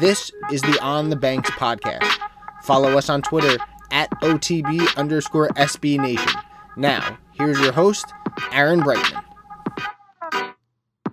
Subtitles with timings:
[0.00, 2.18] This is the On the Banks podcast.
[2.64, 3.62] Follow us on Twitter
[3.92, 6.32] at OTB underscore SB Nation.
[6.76, 8.06] Now, here's your host,
[8.50, 9.22] Aaron Brightman.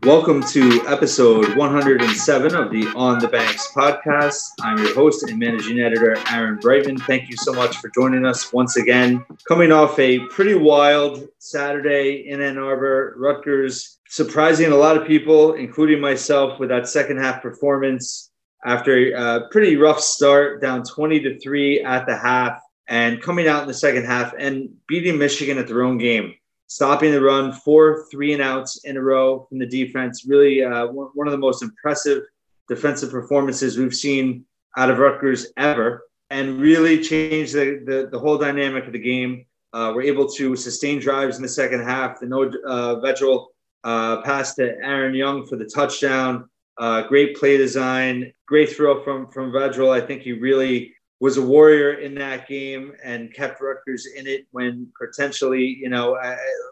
[0.04, 4.42] Welcome to episode 107 of the On the Banks podcast.
[4.62, 6.98] I'm your host and managing editor, Aaron Brightman.
[6.98, 9.24] Thank you so much for joining us once again.
[9.48, 15.54] Coming off a pretty wild Saturday in Ann Arbor, Rutgers surprising a lot of people,
[15.54, 18.31] including myself, with that second half performance
[18.66, 23.62] after a pretty rough start, down 20 to 3 at the half, and coming out
[23.62, 26.34] in the second half and beating Michigan at their own game
[26.72, 30.24] stopping the run, four three and outs in a row from the defense.
[30.26, 32.24] Really, uh, one of the most impressive
[32.70, 34.46] defensive performances we've seen
[34.78, 39.46] out of Rutgers ever, and really changed the, the, the whole dynamic of the game.
[39.74, 42.22] Uh, we're able to sustain drives in the second half.
[42.22, 43.44] The no uh,
[43.84, 46.50] uh, pass to Aaron Young for the touchdown.
[46.78, 49.92] Uh, great play design, great throw from from Vedral.
[49.92, 54.48] I think he really was a warrior in that game and kept Rutgers in it
[54.52, 56.18] when potentially, you know,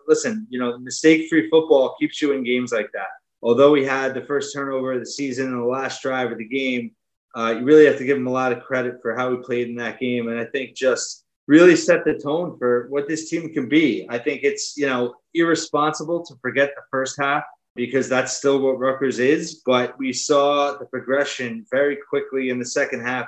[0.08, 3.10] listen, you know, mistake-free football keeps you in games like that.
[3.44, 6.48] Although he had the first turnover of the season and the last drive of the
[6.48, 6.92] game,
[7.36, 9.70] uh, you really have to give him a lot of credit for how he played
[9.70, 10.30] in that game.
[10.30, 14.08] And I think just really set the tone for what this team can be.
[14.10, 17.44] I think it's, you know, irresponsible to forget the first half
[17.76, 19.62] because that's still what Rutgers is.
[19.66, 23.28] But we saw the progression very quickly in the second half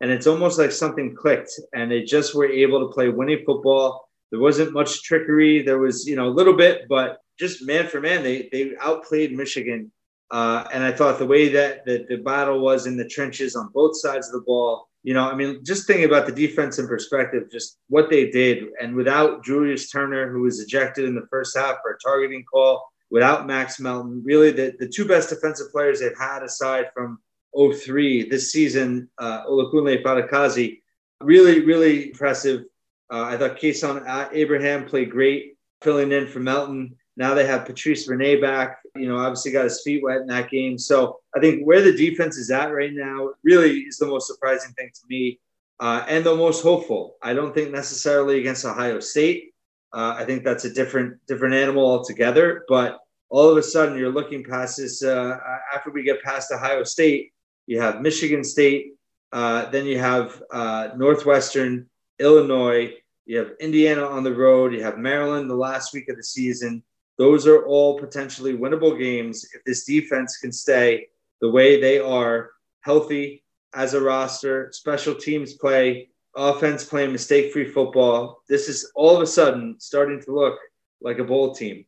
[0.00, 4.08] and it's almost like something clicked and they just were able to play winning football.
[4.30, 5.62] There wasn't much trickery.
[5.62, 9.36] There was you know a little bit but just man for man they they outplayed
[9.36, 9.92] michigan.
[10.30, 13.68] Uh, and i thought the way that, that the battle was in the trenches on
[13.74, 16.86] both sides of the ball you know i mean just thinking about the defense in
[16.86, 18.68] perspective just what they did.
[18.80, 22.89] And without julius turner who was ejected in the first half for a targeting call
[23.10, 27.18] without max melton really the, the two best defensive players they've had aside from
[27.56, 30.80] 03 this season, uh, Olakunle Fatukasi,
[31.20, 32.64] really, really impressive.
[33.12, 36.96] Uh, I thought Kessawn Abraham played great, filling in for Melton.
[37.16, 38.78] Now they have Patrice Rene back.
[38.96, 40.78] You know, obviously got his feet wet in that game.
[40.78, 44.72] So I think where the defense is at right now really is the most surprising
[44.72, 45.40] thing to me
[45.80, 47.16] uh, and the most hopeful.
[47.22, 49.54] I don't think necessarily against Ohio State.
[49.92, 52.64] Uh, I think that's a different different animal altogether.
[52.68, 55.02] But all of a sudden, you're looking past this.
[55.02, 55.38] Uh,
[55.74, 57.32] after we get past Ohio State,
[57.66, 58.94] you have Michigan State,
[59.32, 61.88] uh, then you have uh, Northwestern,
[62.18, 62.92] Illinois,
[63.26, 66.82] you have Indiana on the road, you have Maryland the last week of the season.
[67.16, 71.06] Those are all potentially winnable games if this defense can stay
[71.40, 77.70] the way they are, healthy as a roster, special teams play, offense playing mistake free
[77.70, 78.42] football.
[78.48, 80.58] This is all of a sudden starting to look
[81.00, 81.84] like a bowl team.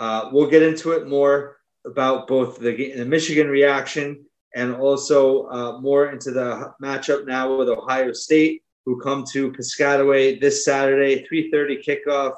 [0.00, 4.24] Uh, we'll get into it more about both the, the Michigan reaction
[4.54, 10.40] and also uh, more into the matchup now with Ohio State, who come to Piscataway
[10.40, 12.34] this Saturday, 3:30 kickoff,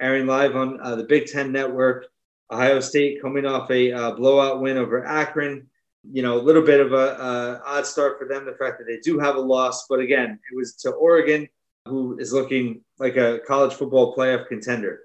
[0.00, 2.06] airing live on uh, the Big Ten Network.
[2.50, 5.68] Ohio State coming off a uh, blowout win over Akron.
[6.10, 8.46] You know, a little bit of a, odd start for them.
[8.46, 11.46] The fact that they do have a loss, but again, it was to Oregon,
[11.86, 15.00] who is looking like a college football playoff contender.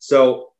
[0.00, 0.51] So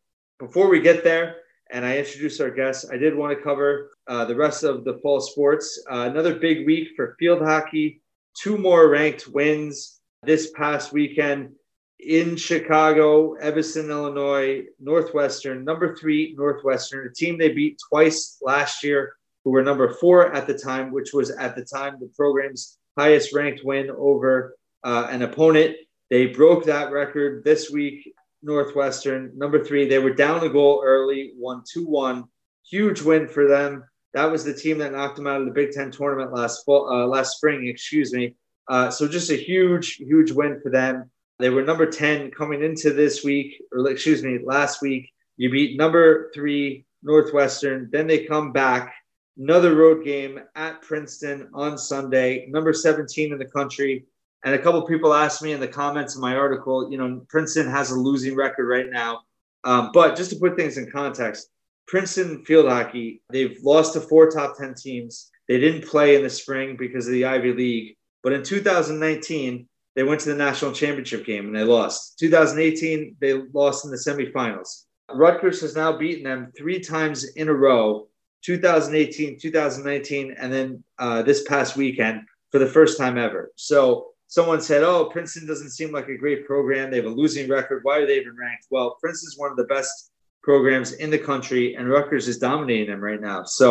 [0.43, 1.37] before we get there,
[1.71, 4.99] and I introduce our guests, I did want to cover uh, the rest of the
[5.01, 5.81] fall sports.
[5.89, 8.03] Uh, another big week for field hockey,
[8.35, 11.53] two more ranked wins this past weekend
[12.01, 19.15] in Chicago, Evanston, Illinois, Northwestern, number three, Northwestern, a team they beat twice last year,
[19.45, 23.33] who were number four at the time, which was at the time the program's highest
[23.33, 25.77] ranked win over uh, an opponent.
[26.11, 29.33] They broke that record this week Northwestern.
[29.37, 32.25] Number three, they were down a goal early, won 2 1.
[32.69, 33.85] Huge win for them.
[34.15, 36.89] That was the team that knocked them out of the Big Ten tournament last fall,
[36.89, 38.37] uh, last spring, excuse me.
[38.69, 41.11] Uh, so just a huge, huge win for them.
[41.39, 45.11] They were number 10 coming into this week, or excuse me, last week.
[45.37, 47.89] You beat number three, Northwestern.
[47.91, 48.95] Then they come back.
[49.39, 54.05] Another road game at Princeton on Sunday, number 17 in the country.
[54.45, 57.71] And a couple people asked me in the comments of my article, you know, Princeton
[57.71, 59.23] has a losing record right now.
[59.65, 61.49] Um, but just to put things in context,
[61.87, 65.31] Princeton field hockey, they've lost to four top 10 teams.
[65.49, 67.97] They didn't play in the spring because of the Ivy League.
[68.23, 72.19] But in 2019, they went to the national championship game and they lost.
[72.19, 74.85] 2018, they lost in the semifinals.
[75.13, 78.09] Rutgers has now beaten them three times in a row
[78.43, 83.53] 2018, 2019, and then uh, this past weekend for the first time ever.
[83.57, 86.91] So someone said, "Oh, Princeton doesn't seem like a great program.
[86.91, 87.81] They have a losing record.
[87.85, 89.95] Why are they even ranked?" Well, Princeton's one of the best
[90.43, 93.45] programs in the country, and Rutgers is dominating them right now.
[93.45, 93.71] So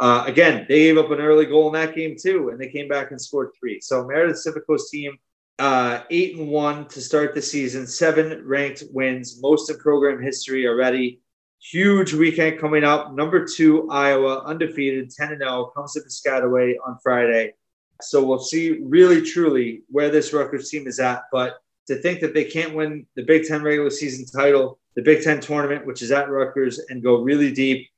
[0.00, 2.88] Uh, again, they gave up an early goal in that game too, and they came
[2.88, 3.78] back and scored three.
[3.80, 5.12] So Pacific Coast team,
[5.60, 10.66] uh, eight and one to start the season, seven ranked wins, most in program history
[10.66, 11.20] already.
[11.60, 13.14] Huge weekend coming up.
[13.14, 17.54] Number two, Iowa, undefeated, 10 and 0, comes to Piscataway on Friday.
[18.02, 21.22] So we'll see really truly where this Rutgers team is at.
[21.32, 25.22] But to think that they can't win the Big Ten regular season title, the Big
[25.22, 27.88] Ten tournament, which is at Rutgers, and go really deep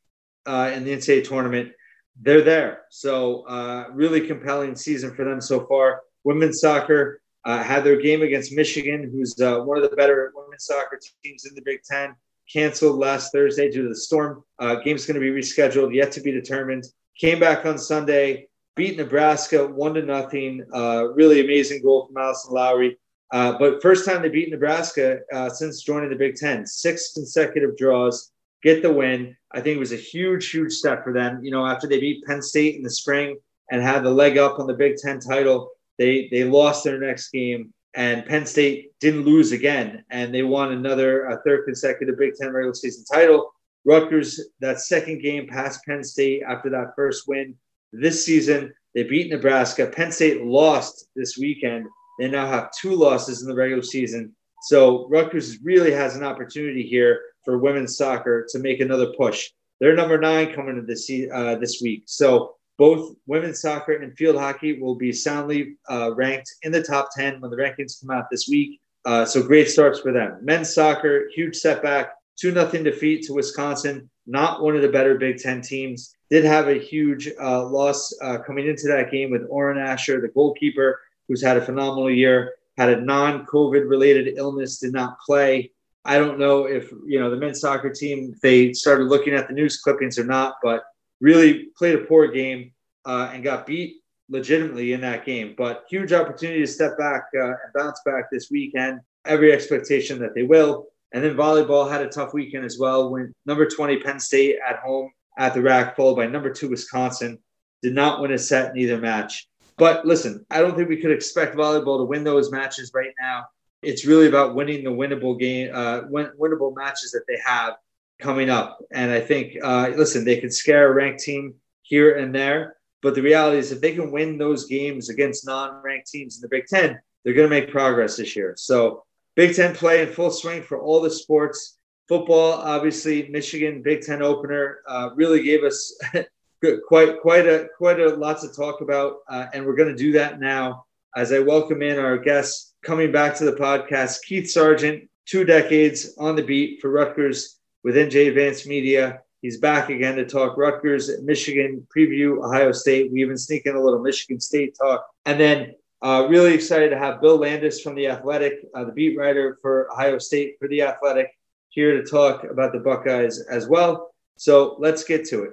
[0.46, 1.72] uh, in the NCAA tournament,
[2.20, 2.82] they're there.
[2.90, 6.02] So uh, really compelling season for them so far.
[6.24, 10.64] Women's soccer uh, had their game against Michigan, who's uh, one of the better women's
[10.64, 12.14] soccer teams in the Big Ten
[12.52, 14.42] canceled last Thursday due to the storm.
[14.58, 16.84] Uh, game's going to be rescheduled, yet to be determined.
[17.18, 20.64] Came back on Sunday, beat Nebraska one to nothing.
[20.72, 22.96] Uh, really amazing goal from Allison Lowry.
[23.32, 26.66] Uh, but first time they beat Nebraska uh, since joining the Big Ten.
[26.66, 28.30] Six consecutive draws,
[28.62, 29.36] get the win.
[29.52, 31.40] I think it was a huge, huge step for them.
[31.42, 33.36] You know, after they beat Penn State in the spring
[33.70, 37.30] and had the leg up on the Big Ten title, they they lost their next
[37.30, 42.34] game and Penn State didn't lose again, and they won another a third consecutive Big
[42.34, 43.52] Ten regular season title.
[43.86, 47.54] Rutgers, that second game past Penn State after that first win
[47.92, 49.86] this season, they beat Nebraska.
[49.86, 51.86] Penn State lost this weekend.
[52.18, 54.34] They now have two losses in the regular season.
[54.62, 59.50] So Rutgers really has an opportunity here for women's soccer to make another push.
[59.80, 62.04] They're number nine coming into this uh, this week.
[62.06, 67.10] So both women's soccer and field hockey will be soundly uh, ranked in the top
[67.16, 68.80] 10 when the rankings come out this week.
[69.04, 70.38] Uh, so great starts for them.
[70.42, 74.10] Men's soccer, huge setback, 2 nothing defeat to Wisconsin.
[74.26, 76.14] Not one of the better Big Ten teams.
[76.30, 80.28] Did have a huge uh, loss uh, coming into that game with Oren Asher, the
[80.28, 85.70] goalkeeper, who's had a phenomenal year, had a non COVID related illness, did not play.
[86.04, 89.54] I don't know if, you know, the men's soccer team, they started looking at the
[89.54, 90.84] news clippings or not, but
[91.20, 92.72] really played a poor game
[93.04, 93.96] uh, and got beat
[94.28, 95.54] legitimately in that game.
[95.56, 99.00] But huge opportunity to step back uh, and bounce back this weekend.
[99.24, 100.86] Every expectation that they will.
[101.16, 104.80] And then volleyball had a tough weekend as well when number 20 Penn State at
[104.80, 107.38] home at the rack, followed by number two Wisconsin,
[107.80, 109.48] did not win a set in either match.
[109.78, 113.46] But listen, I don't think we could expect volleyball to win those matches right now.
[113.80, 117.76] It's really about winning the winnable game, uh, win- winnable matches that they have
[118.18, 118.76] coming up.
[118.92, 122.76] And I think, uh, listen, they can scare a ranked team here and there.
[123.00, 126.42] But the reality is, if they can win those games against non ranked teams in
[126.42, 128.52] the Big Ten, they're going to make progress this year.
[128.58, 129.05] So,
[129.36, 131.78] Big Ten play in full swing for all the sports.
[132.08, 135.96] Football, obviously, Michigan Big Ten opener uh, really gave us
[136.88, 140.12] quite quite a quite a lot to talk about, uh, and we're going to do
[140.12, 140.86] that now
[141.16, 146.14] as I welcome in our guest coming back to the podcast, Keith Sargent, two decades
[146.18, 149.20] on the beat for Rutgers with NJ Advanced Media.
[149.42, 153.10] He's back again to talk Rutgers, Michigan, preview Ohio State.
[153.12, 155.06] We even sneak in a little Michigan State talk.
[155.24, 159.16] And then uh, really excited to have Bill Landis from The Athletic, uh, the beat
[159.16, 161.28] writer for Ohio State for The Athletic,
[161.68, 164.10] here to talk about the Buckeyes as well.
[164.36, 165.52] So let's get to it.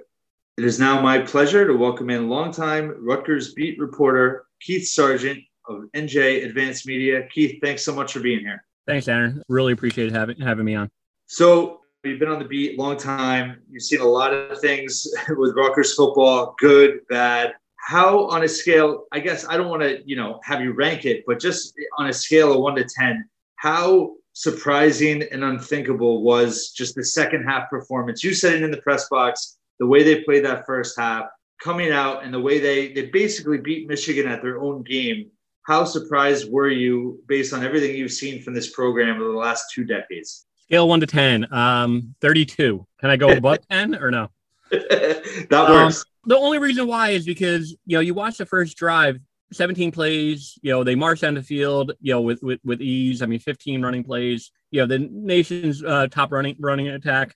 [0.56, 5.84] It is now my pleasure to welcome in longtime Rutgers beat reporter Keith Sargent of
[5.94, 7.26] NJ Advanced Media.
[7.32, 8.64] Keith, thanks so much for being here.
[8.86, 9.42] Thanks, Aaron.
[9.48, 10.90] Really appreciate having having me on.
[11.26, 13.62] So You've been on the beat a long time.
[13.70, 17.54] You've seen a lot of things with Rutgers football, good, bad.
[17.84, 21.04] How, on a scale, I guess I don't want to, you know, have you rank
[21.04, 26.70] it, but just on a scale of one to 10, how surprising and unthinkable was
[26.70, 28.24] just the second half performance?
[28.24, 31.26] You said it in the press box, the way they played that first half,
[31.62, 35.30] coming out and the way they, they basically beat Michigan at their own game.
[35.66, 39.66] How surprised were you based on everything you've seen from this program over the last
[39.74, 40.46] two decades?
[40.56, 42.86] Scale one to 10, um, 32.
[42.98, 44.30] Can I go above 10 or no?
[44.70, 46.00] that works.
[46.00, 49.18] Um, the only reason why is because, you know, you watch the first drive,
[49.52, 53.22] 17 plays, you know, they march down the field, you know, with, with, with ease.
[53.22, 57.34] I mean, 15 running plays, you know, the nation's uh, top running, running attack.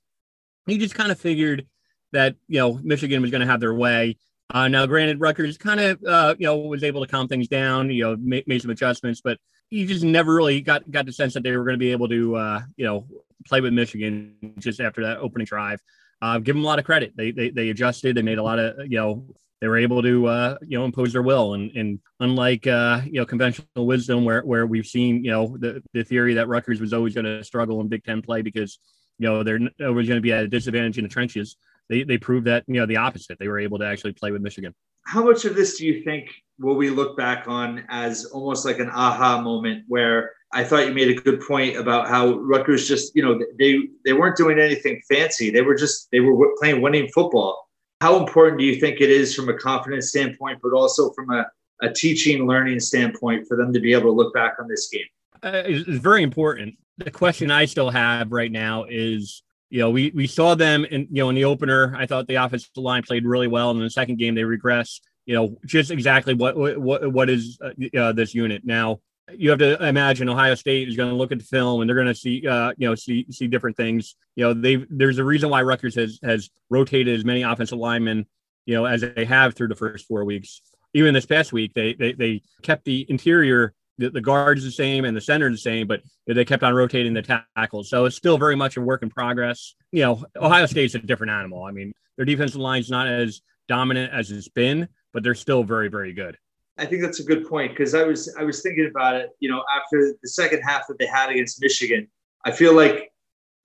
[0.66, 1.66] You just kind of figured
[2.12, 4.16] that, you know, Michigan was going to have their way.
[4.50, 7.90] Uh, now, granted, Rutgers kind of, uh, you know, was able to calm things down,
[7.90, 9.38] you know, made, made some adjustments, but
[9.71, 12.09] you just never really got got the sense that they were going to be able
[12.09, 13.07] to uh, you know
[13.47, 15.80] play with Michigan just after that opening drive.
[16.20, 17.12] Uh, give them a lot of credit.
[17.16, 18.16] They, they they adjusted.
[18.16, 19.25] They made a lot of you know
[19.60, 23.20] they were able to uh, you know impose their will and and unlike uh, you
[23.20, 26.92] know conventional wisdom where where we've seen you know the, the theory that Rutgers was
[26.92, 28.78] always going to struggle in Big Ten play because
[29.18, 31.56] you know they're always going to be at a disadvantage in the trenches.
[31.88, 33.38] They they proved that you know the opposite.
[33.38, 34.75] They were able to actually play with Michigan.
[35.04, 38.78] How much of this do you think will we look back on as almost like
[38.78, 43.14] an aha moment where I thought you made a good point about how Rutgers just,
[43.14, 45.50] you know, they they weren't doing anything fancy.
[45.50, 47.69] They were just they were playing winning football.
[48.00, 51.45] How important do you think it is from a confidence standpoint, but also from a,
[51.83, 55.02] a teaching, learning standpoint for them to be able to look back on this game?
[55.43, 56.76] Uh, it's, very important.
[56.99, 61.02] The question I still have right now is you know, we we saw them in
[61.11, 61.95] you know in the opener.
[61.97, 65.00] I thought the offensive line played really well, and in the second game they regressed.
[65.26, 69.00] You know, just exactly what what what is uh, uh, this unit now?
[69.37, 71.97] You have to imagine Ohio State is going to look at the film and they're
[71.97, 74.16] going to see uh, you know see see different things.
[74.37, 78.26] You know, they there's a reason why Rutgers has has rotated as many offensive linemen
[78.66, 80.62] you know as they have through the first four weeks.
[80.94, 85.04] Even this past week, they they they kept the interior the, the guard's the same
[85.04, 87.90] and the center the same, but they kept on rotating the tackles.
[87.90, 89.75] So it's still very much a work in progress.
[89.92, 91.64] You know, Ohio State's a different animal.
[91.64, 95.88] I mean, their defensive line's not as dominant as it's been, but they're still very,
[95.88, 96.38] very good.
[96.78, 99.30] I think that's a good point because I was I was thinking about it.
[99.40, 102.08] You know, after the second half that they had against Michigan,
[102.44, 103.12] I feel like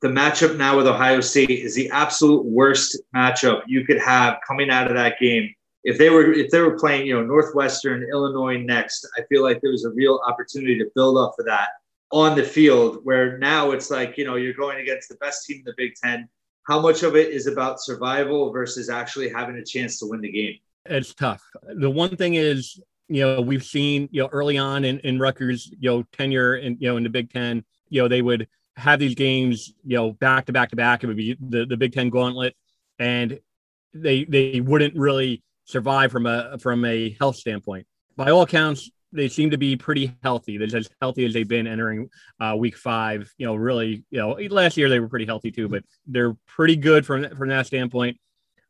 [0.02, 4.70] the matchup now with Ohio State is the absolute worst matchup you could have coming
[4.70, 5.54] out of that game
[5.84, 9.62] if they were if they were playing you know Northwestern Illinois next, I feel like
[9.62, 11.70] there was a real opportunity to build off of that
[12.12, 13.00] on the field.
[13.04, 15.94] Where now it's like you know you're going against the best team in the Big
[15.96, 16.30] Ten.
[16.68, 20.32] How much of it is about survival versus actually having a chance to win the
[20.32, 20.56] game?
[20.86, 21.44] It's tough.
[21.76, 25.72] The one thing is, you know, we've seen, you know, early on in, in Rutgers,
[25.80, 29.00] you know, tenure and, you know, in the Big Ten, you know, they would have
[29.00, 31.04] these games, you know, back to back to back.
[31.04, 32.56] It would be the, the Big Ten gauntlet.
[33.00, 33.40] And
[33.94, 37.86] they they wouldn't really survive from a from a health standpoint.
[38.16, 40.58] By all accounts, they seem to be pretty healthy.
[40.58, 43.32] They're as healthy as they've been entering uh, week five.
[43.38, 46.76] You know, really, you know, last year they were pretty healthy too, but they're pretty
[46.76, 48.18] good from from that standpoint.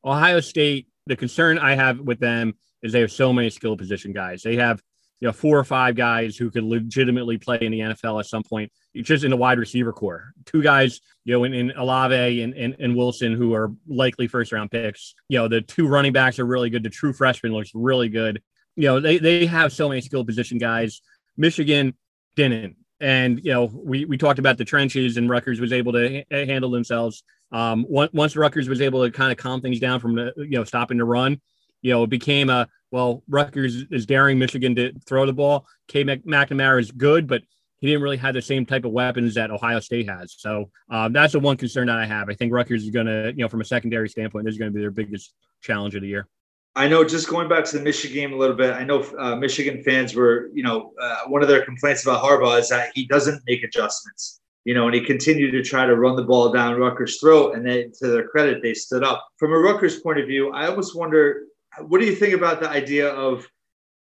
[0.03, 4.11] Ohio State, the concern I have with them is they have so many skill position
[4.11, 4.43] guys.
[4.43, 4.81] They have
[5.19, 8.43] you know four or five guys who could legitimately play in the NFL at some
[8.43, 10.33] point, just in the wide receiver corps.
[10.45, 14.51] Two guys, you know, in, in Olave and, and, and Wilson, who are likely first
[14.51, 15.15] round picks.
[15.29, 16.83] You know, the two running backs are really good.
[16.83, 18.43] The true freshman looks really good.
[18.75, 21.01] You know, they they have so many skill position guys.
[21.37, 21.95] Michigan
[22.35, 22.75] didn't.
[22.99, 26.45] And you know, we, we talked about the trenches, and Rutgers was able to ha-
[26.45, 27.23] handle themselves.
[27.51, 30.63] Um, once Rutgers was able to kind of calm things down from the you know
[30.63, 31.39] stopping the run,
[31.83, 35.65] you know, it became a well, Rutgers is daring Michigan to throw the ball.
[35.87, 37.41] Cade McNamara is good, but
[37.79, 40.35] he didn't really have the same type of weapons that Ohio State has.
[40.37, 42.29] So um, that's the one concern that I have.
[42.29, 44.71] I think Rutgers is going to, you know, from a secondary standpoint, this is going
[44.71, 46.27] to be their biggest challenge of the year.
[46.75, 49.35] I know just going back to the Michigan game a little bit, I know uh,
[49.35, 53.05] Michigan fans were, you know, uh, one of their complaints about Harbaugh is that he
[53.05, 56.79] doesn't make adjustments, you know, and he continued to try to run the ball down
[56.79, 57.55] Rutgers' throat.
[57.55, 59.27] And then to their credit, they stood up.
[59.37, 61.43] From a Rutgers point of view, I almost wonder
[61.82, 63.48] what do you think about the idea of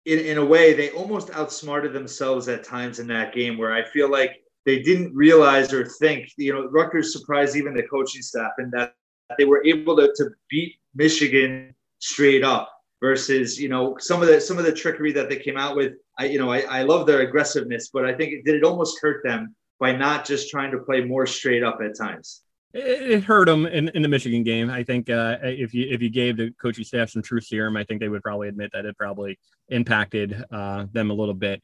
[0.05, 3.83] in, in a way they almost outsmarted themselves at times in that game where I
[3.83, 8.51] feel like they didn't realize or think, you know, Rutgers surprised even the coaching staff
[8.57, 8.93] and that
[9.37, 14.39] they were able to, to beat Michigan straight up versus, you know, some of the
[14.39, 15.93] some of the trickery that they came out with.
[16.17, 18.99] I, you know, I, I love their aggressiveness, but I think it did it almost
[19.01, 22.41] hurt them by not just trying to play more straight up at times
[22.73, 24.69] it hurt them in, in the Michigan game.
[24.69, 27.83] I think uh, if you if you gave the coaching staff some truth serum, I
[27.83, 31.61] think they would probably admit that it probably impacted uh, them a little bit.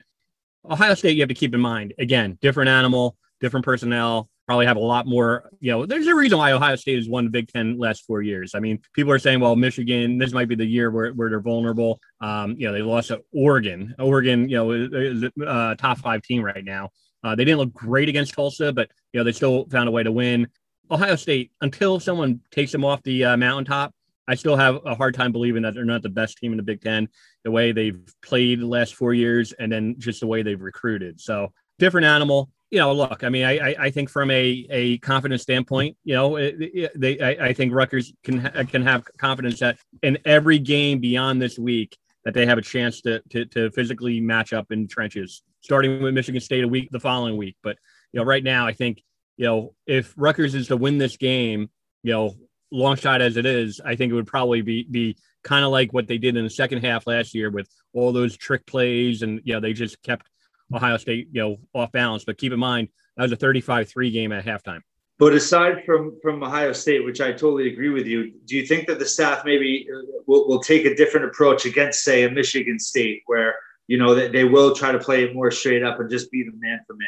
[0.70, 4.30] Ohio State, you have to keep in mind again, different animal, different personnel.
[4.48, 5.50] Probably have a lot more.
[5.60, 8.22] You know, there's a reason why Ohio State has won the Big Ten last four
[8.22, 8.54] years.
[8.54, 11.40] I mean, people are saying, well, Michigan, this might be the year where, where they're
[11.40, 12.00] vulnerable.
[12.22, 13.96] Um, you know, they lost to Oregon.
[13.98, 16.92] Oregon, you know, is a uh, top five team right now.
[17.24, 20.04] Uh, they didn't look great against Tulsa, but you know they still found a way
[20.04, 20.48] to win.
[20.92, 23.94] Ohio State, until someone takes them off the uh, mountaintop,
[24.28, 26.64] I still have a hard time believing that they're not the best team in the
[26.64, 27.08] Big Ten,
[27.44, 31.20] the way they've played the last four years, and then just the way they've recruited.
[31.22, 32.50] So different animal.
[32.72, 36.36] You know, look, I mean, I I think from a a confidence standpoint, you know,
[36.38, 41.60] they I, I think Rutgers can can have confidence that in every game beyond this
[41.60, 46.02] week that they have a chance to to, to physically match up in trenches, starting
[46.02, 47.56] with Michigan State a week the following week.
[47.62, 47.78] But
[48.12, 49.04] you know, right now, I think
[49.38, 51.70] you know, if Rutgers is to win this game,
[52.04, 52.36] you know,
[52.72, 55.94] long shot as it is, I think it would probably be be kind of like
[55.94, 59.42] what they did in the second half last year with all those trick plays and
[59.44, 60.28] you know they just kept
[60.74, 62.24] Ohio State you know off balance.
[62.26, 64.82] But keep in mind that was a 35-3 game at halftime.
[65.18, 68.88] But aside from from Ohio State, which I totally agree with you, do you think
[68.88, 72.80] that the staff maybe uh, will, will take a different approach against, say, a Michigan
[72.80, 73.56] State, where
[73.88, 76.44] you know that they will try to play it more straight up and just be
[76.44, 77.08] the man for man?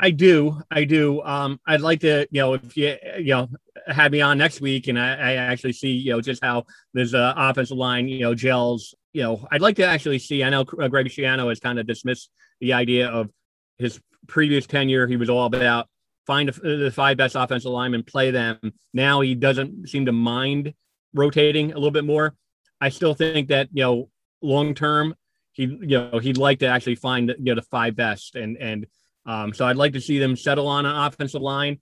[0.00, 0.60] I do.
[0.70, 1.22] I do.
[1.22, 3.48] Um, I'd like to, you know, if you, you know,
[3.86, 7.14] have me on next week and I, I actually see, you know, just how this
[7.14, 10.62] uh, offensive line, you know, gels, you know, I'd like to actually see, I know
[10.62, 13.30] uh, Greg Schiano has kind of dismissed the idea of
[13.78, 15.06] his previous tenure.
[15.06, 15.88] He was all about
[16.26, 18.58] find the five best offensive linemen, play them.
[18.92, 20.74] Now he doesn't seem to mind
[21.12, 22.34] rotating a little bit more.
[22.80, 24.08] I still think that you know
[24.42, 25.14] long term
[25.52, 28.86] he you know he'd like to actually find you know the five best and and
[29.26, 31.80] um, so I'd like to see them settle on an offensive line.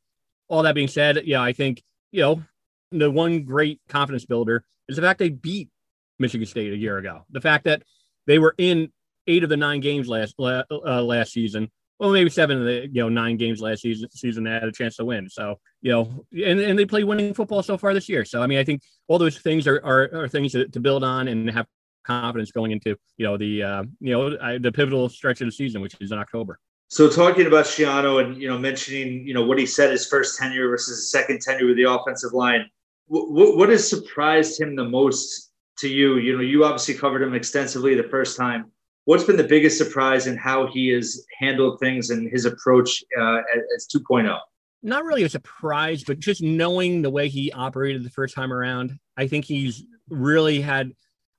[0.48, 2.42] All that being said, yeah, I think you know
[2.90, 5.70] the one great confidence builder is the fact they beat
[6.18, 7.24] Michigan State a year ago.
[7.30, 7.82] The fact that
[8.26, 8.92] they were in
[9.26, 11.70] eight of the nine games last uh, last season.
[11.98, 14.72] Well, maybe seven of the you know nine games last season season they had a
[14.72, 15.28] chance to win.
[15.28, 18.24] So you know, and, and they play winning football so far this year.
[18.24, 21.04] So I mean, I think all those things are are, are things to, to build
[21.04, 21.66] on and have
[22.04, 25.80] confidence going into you know the uh, you know the pivotal stretch of the season,
[25.80, 26.58] which is in October.
[26.92, 30.38] So talking about Schiano and you know mentioning you know what he said his first
[30.38, 32.68] tenure versus his second tenure with the offensive line,
[33.06, 36.18] what, what has surprised him the most to you?
[36.18, 38.70] You know, you obviously covered him extensively the first time.
[39.06, 43.40] What's been the biggest surprise in how he has handled things and his approach uh,
[43.74, 44.38] as 2.0?
[44.82, 48.98] Not really a surprise, but just knowing the way he operated the first time around,
[49.16, 50.92] I think he's really had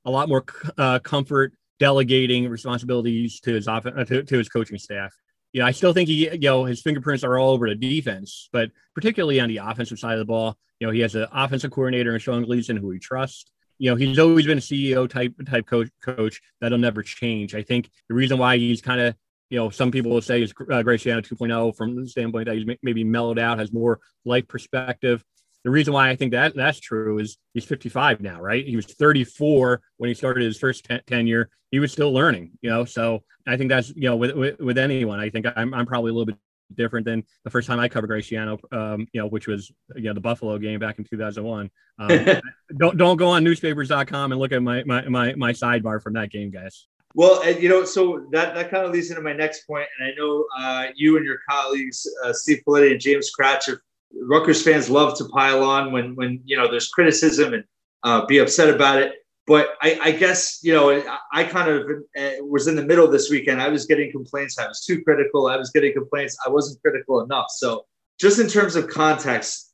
[0.04, 0.46] a lot more
[0.80, 5.14] uh, comfort delegating responsibilities to his off- uh, to, to his coaching staff.
[5.54, 8.50] You know, I still think he, you know, his fingerprints are all over the defense,
[8.52, 11.72] but particularly on the offensive side of the ball, you know, he has an offensive
[11.72, 13.52] coordinator in Sean Gleason who he trusts.
[13.78, 15.90] You know, he's always been a CEO type type coach.
[16.04, 17.56] Coach that'll never change.
[17.56, 19.16] I think the reason why he's kind of
[19.50, 22.56] you know, some people will say is uh, Greg Schiano 2.0 from the standpoint that
[22.56, 25.24] he's maybe mellowed out, has more life perspective
[25.64, 28.66] the reason why I think that that's true is he's 55 now, right?
[28.66, 31.50] He was 34 when he started his first ten- tenure.
[31.72, 32.86] He was still learning, you know.
[32.86, 36.12] So I think that's you know with with, with anyone, I think I'm I'm probably
[36.12, 36.38] a little bit
[36.76, 40.04] different than the first time I covered Greg Schiano, um, you know, which was you
[40.04, 41.70] know the Buffalo game back in 2001.
[42.00, 42.26] Um,
[42.78, 46.30] don't don't go on newspapers.com and look at my my my my sidebar from that
[46.30, 46.88] game, guys.
[47.16, 50.16] Well, you know, so that, that kind of leads into my next point, and I
[50.16, 53.78] know uh, you and your colleagues, uh, Steve Politi and James Kratch, have
[54.22, 57.64] Rutgers fans love to pile on when when you know there's criticism and
[58.04, 59.14] uh, be upset about it.
[59.46, 63.30] But I, I guess you know I kind of uh, was in the middle this
[63.30, 63.62] weekend.
[63.62, 64.58] I was getting complaints.
[64.58, 65.48] I was too critical.
[65.48, 66.38] I was getting complaints.
[66.46, 67.48] I wasn't critical enough.
[67.50, 67.86] So
[68.20, 69.74] just in terms of context,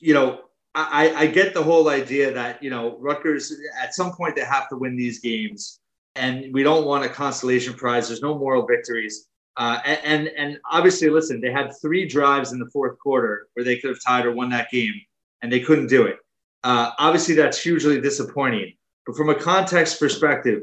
[0.00, 0.40] you know,
[0.74, 4.68] I, I get the whole idea that you know Rutgers at some point they have
[4.68, 5.80] to win these games,
[6.16, 8.08] and we don't want a consolation prize.
[8.08, 9.26] There's no moral victories.
[9.56, 13.76] Uh, and and obviously, listen, they had three drives in the fourth quarter where they
[13.76, 14.94] could have tied or won that game,
[15.42, 16.18] and they couldn't do it.
[16.62, 18.72] Uh, obviously, that's hugely disappointing.
[19.06, 20.62] But from a context perspective,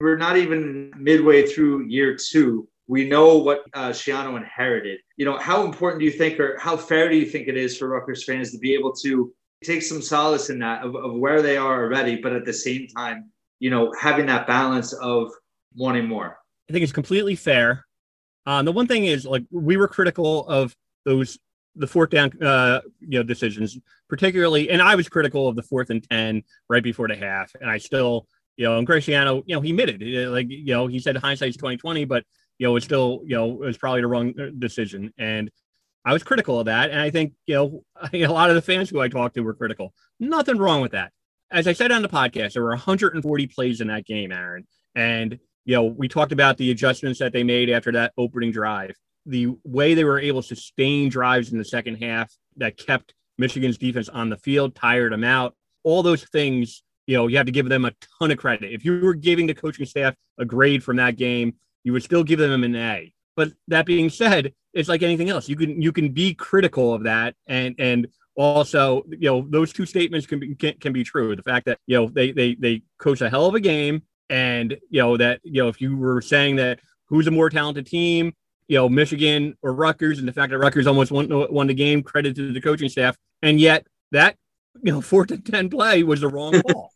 [0.00, 2.68] we're not even midway through year two.
[2.86, 5.00] We know what uh, Schiano inherited.
[5.16, 7.78] You know, how important do you think, or how fair do you think it is
[7.78, 11.40] for Rutgers fans to be able to take some solace in that of, of where
[11.40, 15.32] they are already, but at the same time, you know, having that balance of
[15.74, 16.38] wanting more?
[16.68, 17.86] I think it's completely fair.
[18.46, 21.38] Um, the one thing is like we were critical of those
[21.76, 23.78] the fourth down uh, you know decisions,
[24.08, 27.70] particularly, and I was critical of the fourth and ten right before the half, and
[27.70, 28.26] I still
[28.56, 31.56] you know and Greg Schiano you know he admitted like you know he said hindsight's
[31.56, 32.24] twenty twenty, but
[32.58, 35.50] you know it's still you know it was probably the wrong uh, decision, and
[36.04, 38.90] I was critical of that, and I think you know a lot of the fans
[38.90, 39.94] who I talked to were critical.
[40.20, 41.12] Nothing wrong with that.
[41.50, 45.38] As I said on the podcast, there were 140 plays in that game, Aaron, and
[45.64, 48.94] you know, we talked about the adjustments that they made after that opening drive.
[49.26, 53.78] The way they were able to sustain drives in the second half that kept Michigan's
[53.78, 55.54] defense on the field, tired them out.
[55.82, 58.72] All those things, you know, you have to give them a ton of credit.
[58.72, 62.24] If you were giving the coaching staff a grade from that game, you would still
[62.24, 63.12] give them an A.
[63.36, 65.48] But that being said, it's like anything else.
[65.48, 69.86] You can you can be critical of that and and also, you know, those two
[69.86, 71.36] statements can be can, can be true.
[71.36, 74.76] The fact that, you know, they they they coach a hell of a game and,
[74.90, 78.32] you know, that, you know, if you were saying that who's a more talented team,
[78.68, 82.02] you know, Michigan or Rutgers, and the fact that Rutgers almost won, won the game,
[82.02, 83.16] credit to the coaching staff.
[83.42, 84.36] And yet that,
[84.82, 86.92] you know, fourth and 10 play was the wrong call.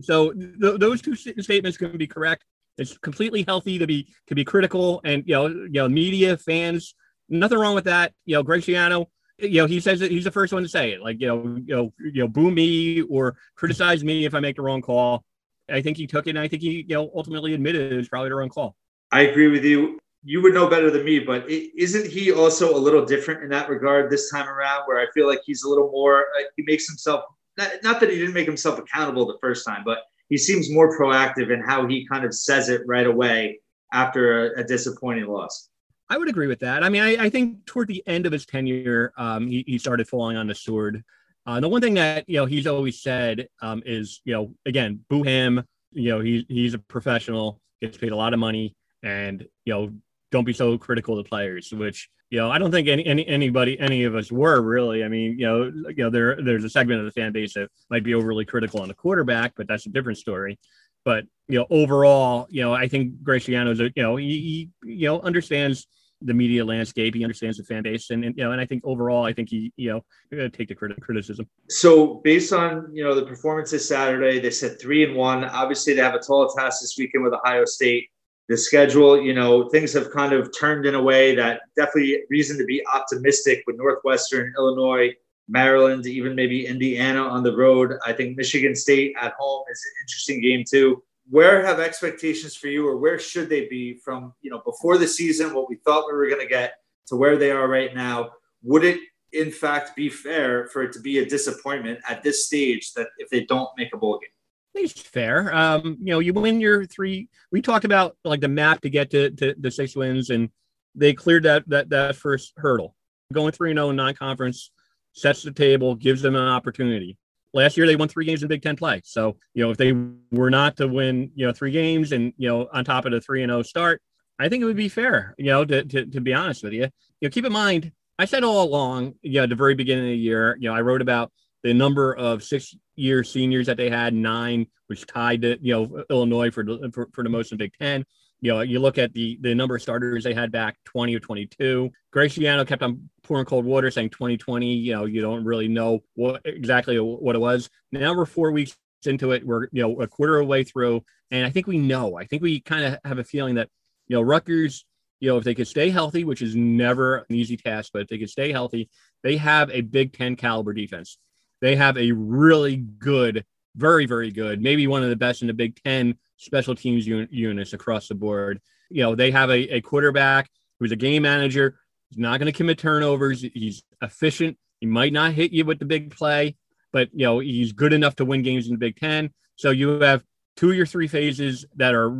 [0.00, 2.44] so th- those two statements can be correct.
[2.78, 6.94] It's completely healthy to be to be critical, and you know, you know, media fans,
[7.28, 8.14] nothing wrong with that.
[8.24, 9.06] You know, Greg Schiano,
[9.38, 11.02] you know, he says that he's the first one to say it.
[11.02, 14.56] Like, you know, you know, you know, boo me or criticize me if I make
[14.56, 15.24] the wrong call.
[15.70, 18.08] I think he took it, and I think he, you know, ultimately admitted it was
[18.08, 18.76] probably the wrong call.
[19.12, 19.98] I agree with you.
[20.22, 23.68] You would know better than me, but isn't he also a little different in that
[23.68, 24.82] regard this time around?
[24.86, 27.24] Where I feel like he's a little more, uh, he makes himself
[27.56, 30.96] not, not that he didn't make himself accountable the first time, but he seems more
[30.96, 33.60] proactive in how he kind of says it right away
[33.92, 35.68] after a, a disappointing loss.
[36.08, 36.82] I would agree with that.
[36.82, 40.08] I mean, I, I think toward the end of his tenure, um, he, he started
[40.08, 41.04] falling on the sword.
[41.50, 45.00] Uh, the one thing that you know he's always said um, is you know again
[45.08, 45.64] boo him.
[45.90, 49.90] You know he he's a professional, gets paid a lot of money, and you know
[50.30, 53.26] don't be so critical of the players, which you know I don't think any, any
[53.26, 55.02] anybody any of us were really.
[55.02, 57.68] I mean, you know, you know there there's a segment of the fan base that
[57.90, 60.56] might be overly critical on the quarterback, but that's a different story.
[61.04, 65.08] But you know, overall, you know, I think Greg Schiano's you know he, he you
[65.08, 65.88] know understands
[66.22, 67.14] the media landscape.
[67.14, 69.48] He understands the fan base, and, and, you know, and I think overall, I think
[69.48, 71.48] he, you know, take the crit- criticism.
[71.68, 75.44] So based on you know the performance this Saturday, they said three and one.
[75.44, 78.08] Obviously, they have a tall task this weekend with Ohio State.
[78.48, 82.58] The schedule, you know, things have kind of turned in a way that definitely reason
[82.58, 85.14] to be optimistic with Northwestern, Illinois,
[85.48, 87.92] Maryland, even maybe Indiana on the road.
[88.04, 92.66] I think Michigan State at home is an interesting game too where have expectations for
[92.66, 96.06] you or where should they be from you know before the season what we thought
[96.06, 96.74] we were going to get
[97.06, 98.30] to where they are right now?
[98.62, 99.00] Would it
[99.32, 103.30] in fact be fair for it to be a disappointment at this stage that if
[103.30, 104.82] they don't make a bowl game?
[104.82, 105.54] It's fair.
[105.54, 109.10] Um you know you win your three we talked about like the map to get
[109.10, 110.50] to, to the six wins and
[110.96, 112.96] they cleared that that that first hurdle.
[113.32, 114.72] Going 3-0 non-conference
[115.12, 117.16] sets the table gives them an opportunity
[117.52, 119.00] last year they won three games in Big Ten play.
[119.04, 119.92] So, you know, if they
[120.30, 123.20] were not to win, you know, three games and, you know, on top of the
[123.20, 124.00] three and oh start,
[124.38, 126.88] I think it would be fair, you know, to, to, to be honest with you.
[127.20, 130.04] You know, keep in mind, I said all along, you know, at the very beginning
[130.04, 131.32] of the year, you know, I wrote about
[131.62, 136.04] the number of six year seniors that they had, nine, which tied to, you know,
[136.10, 138.04] Illinois for, for, for the most in Big Ten
[138.40, 141.20] you know, you look at the the number of starters they had back 20 or
[141.20, 141.90] 22.
[142.10, 144.74] Greg Schiano kept on pouring cold water, saying 2020.
[144.74, 147.68] You know, you don't really know what exactly what it was.
[147.92, 149.46] Now we're four weeks into it.
[149.46, 152.16] We're you know a quarter of the way through, and I think we know.
[152.16, 153.68] I think we kind of have a feeling that
[154.08, 154.84] you know Rutgers.
[155.20, 158.08] You know, if they could stay healthy, which is never an easy task, but if
[158.08, 158.88] they could stay healthy,
[159.22, 161.18] they have a Big Ten caliber defense.
[161.60, 163.44] They have a really good,
[163.76, 167.28] very, very good, maybe one of the best in the Big Ten special teams un-
[167.30, 168.60] units across the board.
[168.90, 171.78] You know, they have a, a quarterback who's a game manager.
[172.08, 173.42] He's not going to commit turnovers.
[173.42, 174.56] He's efficient.
[174.80, 176.56] He might not hit you with the big play,
[176.92, 179.30] but you know he's good enough to win games in the Big Ten.
[179.56, 180.24] So you have
[180.56, 182.16] two of your three phases that are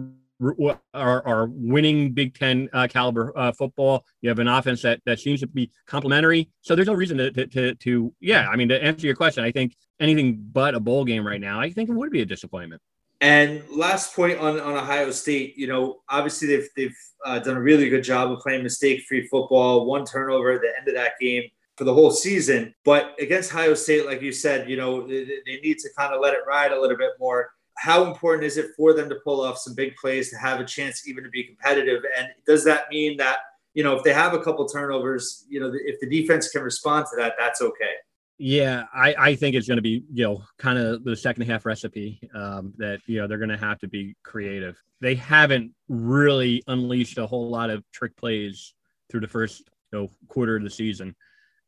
[0.95, 4.05] are, are winning Big Ten uh, caliber uh, football.
[4.23, 6.51] You have an offense that, that seems to be complementary.
[6.63, 9.45] So there's no reason to, to, to, to, yeah, I mean, to answer your question,
[9.45, 12.27] I think anything but a bowl game right now, I think it would be a
[12.27, 12.81] disappointment.
[13.21, 17.61] And last point on, on Ohio State, you know, obviously they've, they've uh, done a
[17.61, 21.13] really good job of playing mistake free football, one turnover at the end of that
[21.21, 21.45] game
[21.77, 22.75] for the whole season.
[22.85, 26.21] But against Ohio State, like you said, you know, they, they need to kind of
[26.21, 27.51] let it ride a little bit more.
[27.77, 30.65] How important is it for them to pull off some big plays to have a
[30.65, 32.03] chance even to be competitive?
[32.19, 33.39] And does that mean that,
[33.75, 37.07] you know, if they have a couple turnovers, you know, if the defense can respond
[37.11, 37.95] to that, that's okay?
[38.43, 41.67] Yeah, I, I think it's going to be, you know, kind of the second half
[41.67, 44.83] recipe um, that, you know, they're going to have to be creative.
[45.03, 48.73] They haven't really unleashed a whole lot of trick plays
[49.11, 51.15] through the first, you know, quarter of the season.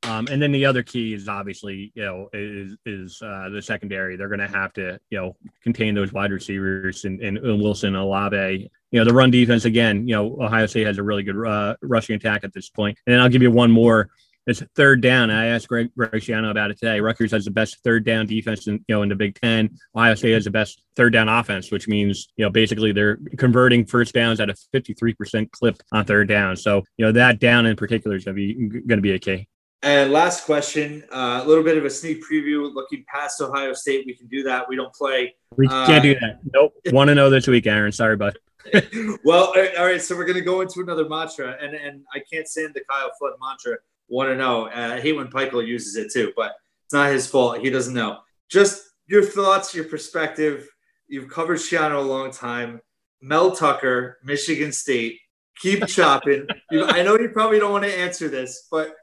[0.05, 4.17] Um, and then the other key is obviously, you know, is is uh, the secondary.
[4.17, 7.95] They're going to have to, you know, contain those wide receivers and, and, and Wilson,
[7.97, 8.71] Olave.
[8.91, 10.09] You know, the run defense again.
[10.09, 12.99] You know, Ohio State has a really good uh, rushing attack at this point.
[13.07, 14.09] And then I'll give you one more
[14.47, 15.31] it's third down.
[15.31, 17.01] I asked Greg Schiano about it today.
[17.01, 19.71] Rutgers has the best third down defense in you know in the Big Ten.
[19.95, 23.85] Ohio State has the best third down offense, which means you know basically they're converting
[23.85, 26.57] first downs at a 53% clip on third down.
[26.57, 28.55] So you know that down in particular is going to be
[28.87, 29.49] going to be a key.
[29.85, 32.73] And last question, uh, a little bit of a sneak preview.
[32.73, 34.69] Looking past Ohio State, we can do that.
[34.69, 35.35] We don't play.
[35.57, 36.39] We can't uh, do that.
[36.53, 36.75] Nope.
[36.87, 37.91] Want to know this week, Aaron?
[37.91, 38.39] Sorry, bud.
[39.25, 40.01] well, all right.
[40.01, 43.11] So we're going to go into another mantra, and and I can't stand the Kyle
[43.19, 43.79] Flood mantra
[44.13, 44.67] want to know.
[44.67, 46.53] Uh, I hate when Pikiell uses it too, but
[46.85, 47.59] it's not his fault.
[47.61, 48.19] He doesn't know.
[48.51, 50.69] Just your thoughts, your perspective.
[51.09, 52.81] You've covered Schiano a long time.
[53.21, 55.19] Mel Tucker, Michigan State.
[55.59, 56.47] Keep chopping.
[56.71, 58.95] you, I know you probably don't want to answer this, but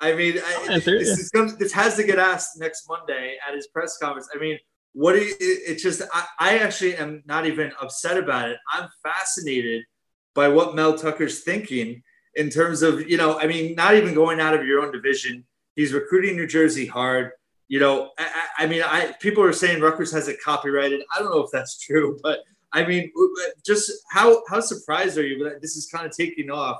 [0.00, 4.28] I mean, I, this, this, has to get asked next Monday at his press conference.
[4.34, 4.58] I mean,
[4.92, 8.58] what do you, it, it just, I, I actually am not even upset about it.
[8.72, 9.84] I'm fascinated
[10.34, 12.02] by what Mel Tucker's thinking
[12.34, 15.44] in terms of, you know, I mean, not even going out of your own division.
[15.76, 17.32] He's recruiting New Jersey hard.
[17.68, 21.02] You know, I, I mean, I people are saying Rutgers has it copyrighted.
[21.14, 22.40] I don't know if that's true, but
[22.72, 23.10] I mean,
[23.64, 26.78] just how how surprised are you that this is kind of taking off?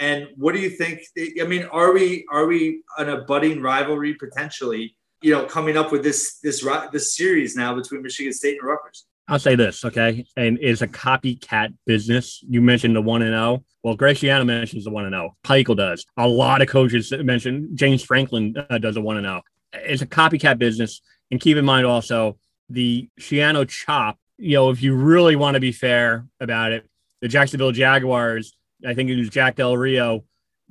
[0.00, 1.00] And what do you think?
[1.40, 4.96] I mean, are we are we on a budding rivalry potentially?
[5.22, 9.06] You know, coming up with this this this series now between Michigan State and Rutgers.
[9.28, 10.24] I'll say this, okay?
[10.36, 12.42] And it's a copycat business.
[12.48, 13.42] You mentioned the one and zero.
[13.42, 13.64] Oh.
[13.82, 15.36] Well, Greg Schiano mentions the one and zero.
[15.48, 15.74] Oh.
[15.74, 16.06] Does.
[16.16, 19.42] A lot of coaches mention James Franklin uh, does a one and zero.
[19.44, 19.78] Oh.
[19.84, 21.02] It's a copycat business.
[21.30, 22.38] And keep in mind also
[22.70, 24.18] the Schiano chop.
[24.38, 26.88] You know, if you really want to be fair about it,
[27.20, 28.54] the Jacksonville Jaguars
[28.86, 30.24] I think it was Jack Del Rio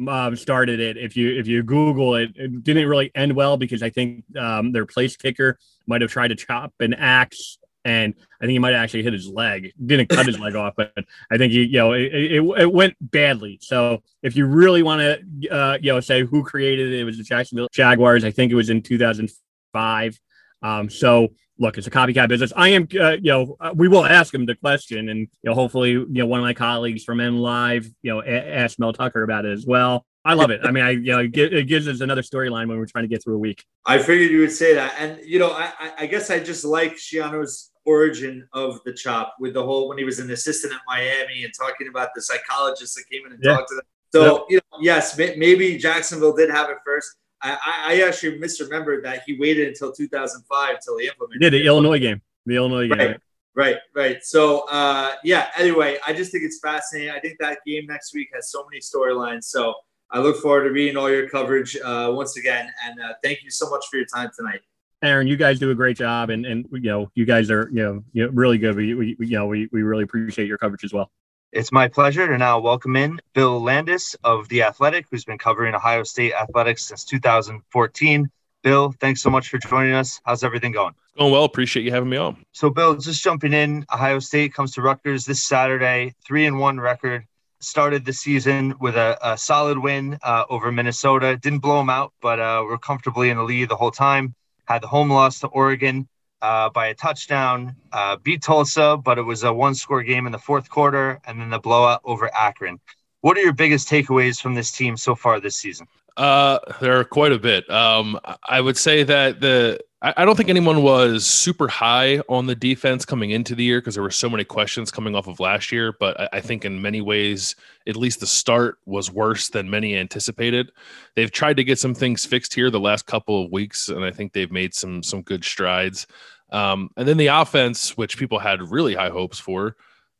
[0.08, 0.98] um, started it.
[0.98, 4.72] If you if you Google it, it didn't really end well because I think um,
[4.72, 8.74] their place kicker might have tried to chop an axe, and I think he might
[8.74, 9.72] have actually hit his leg.
[9.84, 10.92] Didn't cut his leg off, but
[11.32, 13.60] I think he, you know it, it, it went badly.
[13.62, 17.18] So if you really want to uh, you know say who created it, it was
[17.18, 18.26] the Jacksonville Jaguars.
[18.26, 20.20] I think it was in 2005.
[20.64, 22.52] Um, so look, it's a copycat business.
[22.56, 25.54] I am, uh, you know, uh, we will ask him the question, and you know,
[25.54, 29.24] hopefully, you know, one of my colleagues from MLive, you know, a- ask Mel Tucker
[29.24, 30.06] about it as well.
[30.28, 30.60] I love it.
[30.66, 33.24] I mean, I you know, it gives us another storyline when we're trying to get
[33.24, 33.66] through a week.
[33.86, 36.96] I figured you would say that, and you know, I, I guess I just like
[36.96, 41.46] Schiano's origin of the chop with the whole when he was an assistant at Miami
[41.46, 43.56] and talking about the psychologist that came in and yeah.
[43.56, 43.86] talked to them.
[44.14, 47.16] So you know, yes, maybe Jacksonville did have it first.
[47.42, 51.42] I, I actually misremembered that he waited until 2005 until he implemented.
[51.42, 52.22] Yeah, the Illinois game.
[52.46, 53.18] The Illinois right, game.
[53.56, 54.24] Right, right.
[54.24, 55.50] So, uh, yeah.
[55.58, 57.12] Anyway, I just think it's fascinating.
[57.12, 59.46] I think that game next week has so many storylines.
[59.46, 59.74] So,
[60.12, 62.72] I look forward to reading all your coverage uh, once again.
[62.86, 64.62] And uh, thank you so much for your time tonight.
[65.04, 67.84] Aaron, you guys do a great job, and and you know you guys are you
[67.84, 68.76] know, you know really good.
[68.76, 71.12] We, we you know we, we really appreciate your coverage as well.
[71.52, 75.76] It's my pleasure to now welcome in Bill Landis of The Athletic, who's been covering
[75.76, 78.30] Ohio State athletics since 2014.
[78.64, 80.20] Bill, thanks so much for joining us.
[80.26, 80.94] How's everything going?
[81.18, 81.46] Going well.
[81.46, 82.44] Appreciate you having me on.
[82.52, 86.80] So, Bill, just jumping in, Ohio State comes to Rutgers this Saturday, three and one
[86.80, 87.26] record.
[87.60, 91.38] Started the season with a, a solid win uh, over Minnesota.
[91.38, 94.36] Didn't blow them out, but uh, we're comfortably in the lead the whole time.
[94.66, 96.08] Had the home loss to Oregon
[96.42, 100.32] uh, by a touchdown, uh, beat Tulsa, but it was a one score game in
[100.32, 102.80] the fourth quarter, and then the blowout over Akron.
[103.22, 105.88] What are your biggest takeaways from this team so far this season?
[106.18, 107.70] Uh, there are quite a bit.
[107.70, 112.56] Um, I would say that the I, don't think anyone was super high on the
[112.56, 115.72] defense coming into the year because there were so many questions coming off of last
[115.72, 115.94] year.
[116.00, 117.56] But I, think in many ways,
[117.88, 120.72] at least the start was worse than many anticipated.
[121.16, 124.12] They've tried to get some things fixed here the last couple of weeks, and I
[124.12, 126.06] think they've made some some good strides.
[126.52, 129.76] Um, and then the offense, which people had really high hopes for,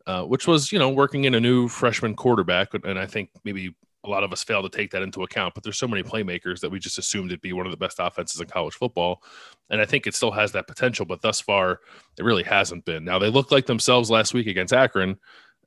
[0.08, 3.76] uh, which was you know working in a new freshman quarterback, and I think maybe
[4.04, 5.54] a lot of us fail to take that into account.
[5.54, 7.98] But there's so many playmakers that we just assumed it'd be one of the best
[8.00, 9.24] offenses in college football,
[9.70, 11.06] and I think it still has that potential.
[11.06, 11.82] But thus far,
[12.18, 13.04] it really hasn't been.
[13.04, 15.18] Now they looked like themselves last week against Akron.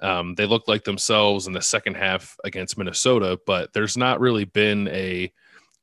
[0.00, 4.44] Um, they looked like themselves in the second half against Minnesota, but there's not really
[4.44, 5.30] been a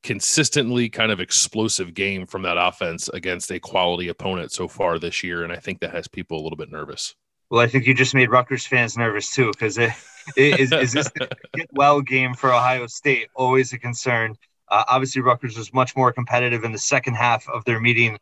[0.02, 5.22] consistently kind of explosive game from that offense against a quality opponent so far this
[5.22, 7.14] year, and I think that has people a little bit nervous.
[7.50, 9.92] Well, I think you just made Rutgers fans nervous too, because it
[10.36, 11.08] is is this
[11.54, 14.36] get well game for Ohio State always a concern?
[14.68, 18.18] Uh, obviously, Rutgers was much more competitive in the second half of their meeting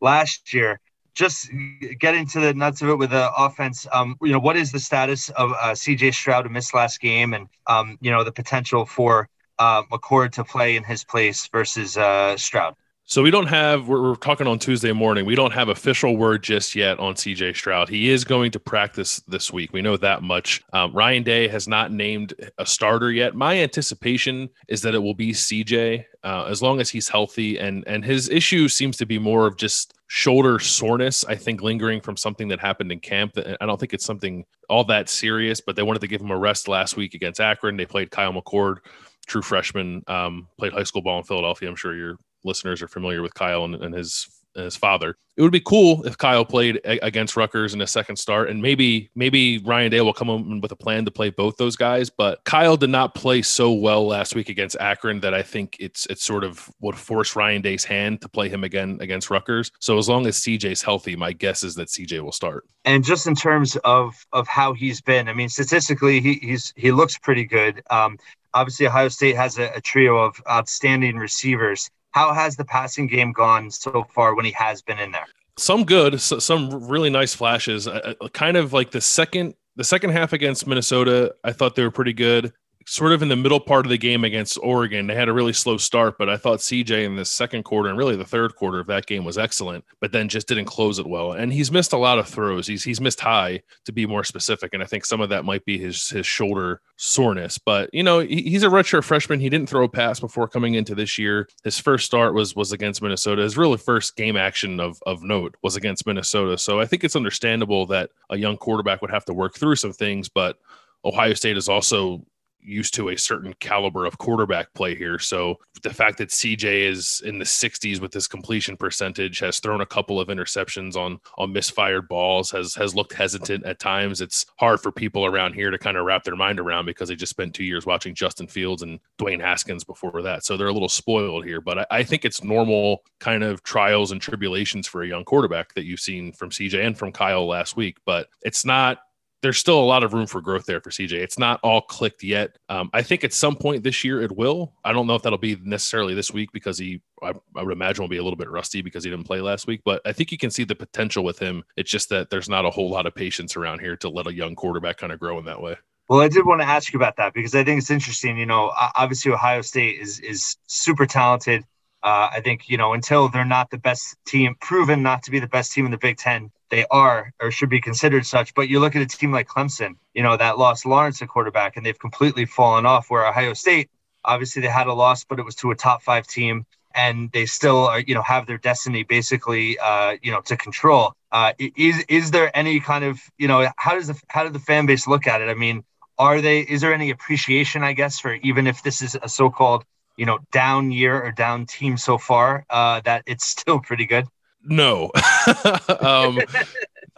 [0.00, 0.80] last year.
[1.14, 1.50] Just
[1.98, 4.80] get into the nuts of it with the offense, um, you know, what is the
[4.80, 8.86] status of uh, CJ Stroud who missed last game, and um, you know the potential
[8.86, 12.74] for uh, McCord to play in his place versus uh, Stroud?
[13.08, 13.86] So we don't have.
[13.86, 15.24] We're, we're, talking on Tuesday morning.
[15.24, 17.88] We don't have official word just yet on CJ Stroud.
[17.88, 19.72] He is going to practice this week.
[19.72, 20.60] We know that much.
[20.72, 23.36] Um, Ryan Day has not named a starter yet.
[23.36, 27.60] My anticipation is that it will be CJ uh, as long as he's healthy.
[27.60, 31.24] And and his issue seems to be more of just shoulder soreness.
[31.26, 33.38] I think lingering from something that happened in camp.
[33.60, 35.60] I don't think it's something all that serious.
[35.60, 37.76] But they wanted to give him a rest last week against Akron.
[37.76, 38.78] They played Kyle McCord
[39.26, 41.68] true freshman, um, played high school ball in Philadelphia.
[41.68, 45.16] I'm sure you're listeners are familiar with Kyle and, and his his father.
[45.36, 48.62] It would be cool if Kyle played a- against Rutgers in a second start, and
[48.62, 52.08] maybe maybe Ryan Day will come in with a plan to play both those guys.
[52.08, 56.06] But Kyle did not play so well last week against Akron that I think it's
[56.06, 59.70] it's sort of would force Ryan Day's hand to play him again against Rutgers.
[59.78, 62.64] So as long as CJ's healthy, my guess is that CJ will start.
[62.84, 66.92] And just in terms of of how he's been, I mean, statistically, he he's he
[66.92, 67.82] looks pretty good.
[67.90, 68.18] Um,
[68.54, 73.30] obviously, Ohio State has a, a trio of outstanding receivers how has the passing game
[73.30, 75.26] gone so far when he has been in there?
[75.58, 77.86] Some good, some really nice flashes.
[77.86, 81.90] Uh, kind of like the second the second half against Minnesota, I thought they were
[81.90, 82.54] pretty good
[82.88, 85.52] sort of in the middle part of the game against Oregon, they had a really
[85.52, 88.78] slow start, but I thought CJ in the second quarter and really the third quarter
[88.78, 91.32] of that game was excellent, but then just didn't close it well.
[91.32, 92.66] And he's missed a lot of throws.
[92.66, 95.64] He's he's missed high to be more specific, and I think some of that might
[95.64, 97.58] be his his shoulder soreness.
[97.58, 99.40] But you know, he, he's a redshirt freshman.
[99.40, 101.48] He didn't throw a pass before coming into this year.
[101.64, 103.42] His first start was was against Minnesota.
[103.42, 106.56] His really first game action of of note was against Minnesota.
[106.56, 109.92] So I think it's understandable that a young quarterback would have to work through some
[109.92, 110.58] things, but
[111.04, 112.24] Ohio State is also
[112.60, 115.18] used to a certain caliber of quarterback play here.
[115.18, 119.80] So the fact that CJ is in the 60s with his completion percentage, has thrown
[119.80, 124.20] a couple of interceptions on on misfired balls, has has looked hesitant at times.
[124.20, 127.16] It's hard for people around here to kind of wrap their mind around because they
[127.16, 130.44] just spent two years watching Justin Fields and Dwayne Haskins before that.
[130.44, 131.60] So they're a little spoiled here.
[131.60, 135.74] But I, I think it's normal kind of trials and tribulations for a young quarterback
[135.74, 137.98] that you've seen from CJ and from Kyle last week.
[138.04, 138.98] But it's not
[139.46, 141.12] there's still a lot of room for growth there for CJ.
[141.12, 142.58] It's not all clicked yet.
[142.68, 144.72] Um, I think at some point this year it will.
[144.84, 148.02] I don't know if that'll be necessarily this week because he, I, I, would imagine,
[148.02, 149.82] will be a little bit rusty because he didn't play last week.
[149.84, 151.62] But I think you can see the potential with him.
[151.76, 154.34] It's just that there's not a whole lot of patience around here to let a
[154.34, 155.76] young quarterback kind of grow in that way.
[156.08, 158.36] Well, I did want to ask you about that because I think it's interesting.
[158.36, 161.62] You know, obviously Ohio State is is super talented.
[162.02, 165.40] Uh, I think you know until they're not the best team, proven not to be
[165.40, 168.54] the best team in the Big Ten, they are or should be considered such.
[168.54, 171.76] But you look at a team like Clemson, you know, that lost Lawrence at quarterback
[171.76, 173.10] and they've completely fallen off.
[173.10, 173.90] Where Ohio State,
[174.24, 177.44] obviously they had a loss, but it was to a top five team and they
[177.46, 181.12] still are, you know, have their destiny basically, uh, you know, to control.
[181.30, 184.58] Uh, is is there any kind of, you know, how does the how does the
[184.58, 185.48] fan base look at it?
[185.48, 185.84] I mean,
[186.18, 186.60] are they?
[186.60, 189.84] Is there any appreciation, I guess, for even if this is a so-called,
[190.16, 194.26] you know, down year or down team so far, uh, that it's still pretty good?
[194.62, 195.10] No.
[196.00, 196.40] um,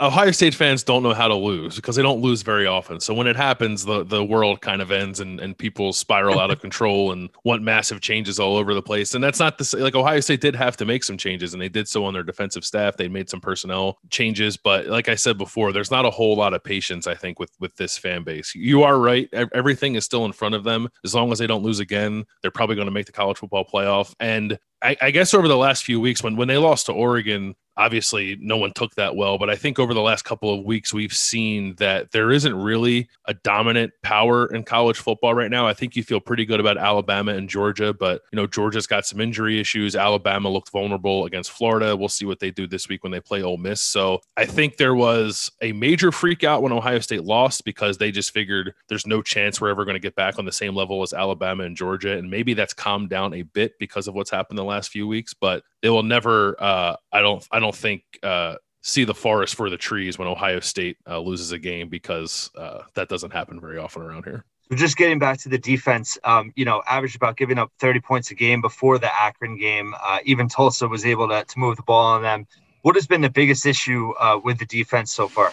[0.00, 3.00] Ohio State fans don't know how to lose because they don't lose very often.
[3.00, 6.52] So when it happens, the, the world kind of ends and, and people spiral out
[6.52, 9.14] of control and want massive changes all over the place.
[9.14, 11.68] And that's not the like Ohio State did have to make some changes and they
[11.68, 12.96] did so on their defensive staff.
[12.96, 16.54] They made some personnel changes, but like I said before, there's not a whole lot
[16.54, 18.54] of patience, I think, with with this fan base.
[18.54, 19.28] You are right.
[19.32, 20.88] Everything is still in front of them.
[21.04, 23.64] As long as they don't lose again, they're probably going to make the college football
[23.64, 24.14] playoff.
[24.20, 27.56] And I, I, guess over the last few weeks, when when they lost to Oregon,
[27.78, 30.92] obviously no one took that well but i think over the last couple of weeks
[30.92, 35.66] we've seen that there isn't really a dominant power in college football right now.
[35.68, 39.06] I think you feel pretty good about alabama and georgia but you know georgia's got
[39.06, 39.94] some injury issues.
[39.94, 41.96] Alabama looked vulnerable against florida.
[41.96, 43.80] We'll see what they do this week when they play Ole miss.
[43.80, 48.10] So i think there was a major freak out when ohio state lost because they
[48.10, 51.02] just figured there's no chance we're ever going to get back on the same level
[51.02, 54.58] as alabama and georgia and maybe that's calmed down a bit because of what's happened
[54.58, 58.54] the last few weeks but they will never uh, i don't i don't think uh,
[58.88, 62.82] see the forest for the trees when Ohio State uh, loses a game because uh,
[62.94, 64.44] that doesn't happen very often around here.
[64.74, 68.30] Just getting back to the defense, um, you know, averaged about giving up 30 points
[68.30, 69.94] a game before the Akron game.
[70.02, 72.46] Uh, even Tulsa was able to, to move the ball on them.
[72.82, 75.52] What has been the biggest issue uh, with the defense so far?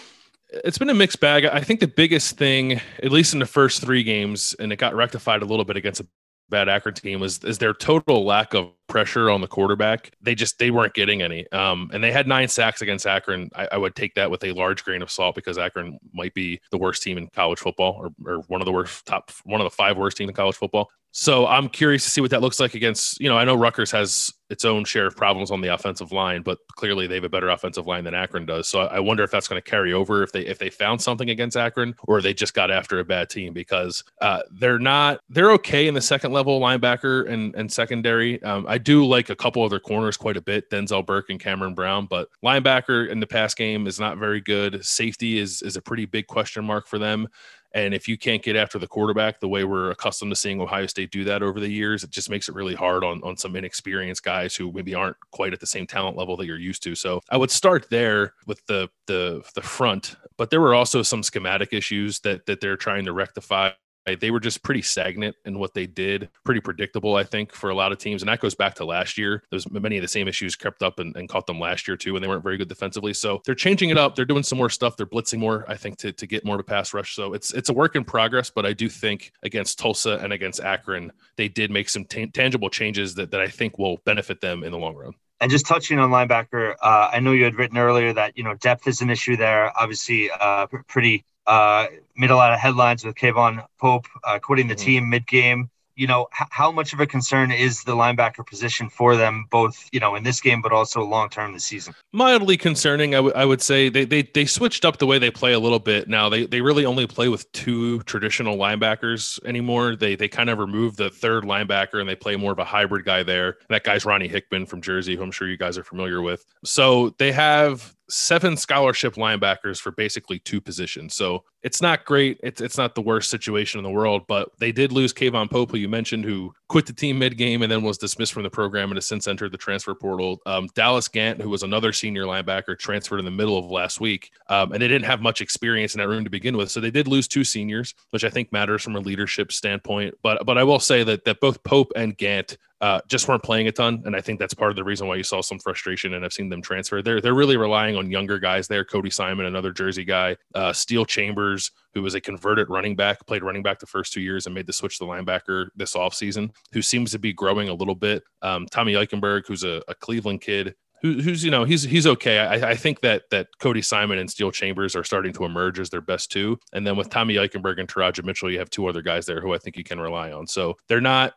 [0.49, 1.45] It's been a mixed bag.
[1.45, 4.93] I think the biggest thing, at least in the first three games, and it got
[4.95, 6.07] rectified a little bit against a
[6.49, 10.11] bad Akron team, was is their total lack of pressure on the quarterback.
[10.21, 11.49] They just they weren't getting any.
[11.51, 13.49] Um, and they had nine sacks against Akron.
[13.55, 16.61] I, I, would take that with a large grain of salt because Akron might be
[16.71, 19.65] the worst team in college football, or, or one of the worst top one of
[19.65, 20.89] the five worst teams in college football.
[21.17, 23.21] So I'm curious to see what that looks like against.
[23.21, 26.41] You know, I know Rutgers has its own share of problems on the offensive line,
[26.41, 28.67] but clearly they have a better offensive line than Akron does.
[28.67, 31.29] So I wonder if that's going to carry over if they if they found something
[31.29, 35.51] against Akron or they just got after a bad team because uh, they're not they're
[35.51, 38.43] okay in the second level linebacker and and secondary.
[38.43, 41.75] Um, I do like a couple other corners quite a bit, Denzel Burke and Cameron
[41.75, 44.83] Brown, but linebacker in the pass game is not very good.
[44.83, 47.29] Safety is is a pretty big question mark for them.
[47.75, 50.87] And if you can't get after the quarterback the way we're accustomed to seeing Ohio
[50.87, 53.53] State do that over the years, it just makes it really hard on, on some
[53.57, 56.95] inexperienced guys who maybe aren't quite at the same talent level that you're used to.
[56.95, 61.21] So I would start there with the the the front, but there were also some
[61.21, 63.71] schematic issues that that they're trying to rectify
[64.13, 67.75] they were just pretty stagnant in what they did, pretty predictable, I think, for a
[67.75, 68.21] lot of teams.
[68.21, 69.41] And that goes back to last year.
[69.49, 72.15] There's many of the same issues crept up and, and caught them last year too,
[72.15, 73.13] and they weren't very good defensively.
[73.13, 74.15] So they're changing it up.
[74.15, 74.95] They're doing some more stuff.
[74.95, 77.15] They're blitzing more, I think, to, to get more of a pass rush.
[77.15, 80.61] So it's it's a work in progress, but I do think against Tulsa and against
[80.61, 84.63] Akron, they did make some t- tangible changes that, that I think will benefit them
[84.63, 85.13] in the long run.
[85.41, 88.53] And just touching on linebacker, uh, I know you had written earlier that you know
[88.55, 89.71] depth is an issue there.
[89.77, 94.75] Obviously, uh, pretty uh, made a lot of headlines with K'Vaughn Pope uh, quitting the
[94.75, 94.85] mm-hmm.
[94.85, 98.89] team mid game you know, h- how much of a concern is the linebacker position
[98.89, 101.93] for them, both you know in this game, but also long term this season?
[102.11, 103.89] Mildly concerning, I, w- I would say.
[103.89, 106.29] They, they they switched up the way they play a little bit now.
[106.29, 109.95] They they really only play with two traditional linebackers anymore.
[109.95, 113.05] They they kind of removed the third linebacker and they play more of a hybrid
[113.05, 113.57] guy there.
[113.69, 116.45] That guy's Ronnie Hickman from Jersey, who I'm sure you guys are familiar with.
[116.63, 121.15] So they have seven scholarship linebackers for basically two positions.
[121.15, 122.39] So it's not great.
[122.43, 125.71] It's it's not the worst situation in the world, but they did lose K'Vaughn Pope,
[125.71, 128.49] who you mentioned, who quit the team mid game and then was dismissed from the
[128.49, 130.39] program and has since entered the transfer portal.
[130.45, 134.31] Um, Dallas Gant, who was another senior linebacker, transferred in the middle of last week,
[134.49, 136.69] um, and they didn't have much experience in that room to begin with.
[136.69, 140.13] So they did lose two seniors, which I think matters from a leadership standpoint.
[140.21, 143.67] But but I will say that that both Pope and Gant uh, just weren't playing
[143.67, 146.13] a ton, and I think that's part of the reason why you saw some frustration.
[146.13, 147.01] And I've seen them transfer.
[147.01, 148.85] They're they're really relying on younger guys there.
[148.85, 153.41] Cody Simon, another Jersey guy, uh, Steele Chambers, who was a converted running back, played
[153.41, 156.83] running back the first two years and made the switch to linebacker this offseason, who
[156.83, 158.21] seems to be growing a little bit.
[158.43, 162.37] Um, Tommy Eichenberg, who's a, a Cleveland kid, who's you know he's he's okay.
[162.37, 165.89] I, I, think that that Cody Simon and Steele Chambers are starting to emerge as
[165.89, 169.01] their best two, and then with Tommy Eichenberg and Teradja Mitchell, you have two other
[169.01, 170.45] guys there who I think you can rely on.
[170.45, 171.33] So they're not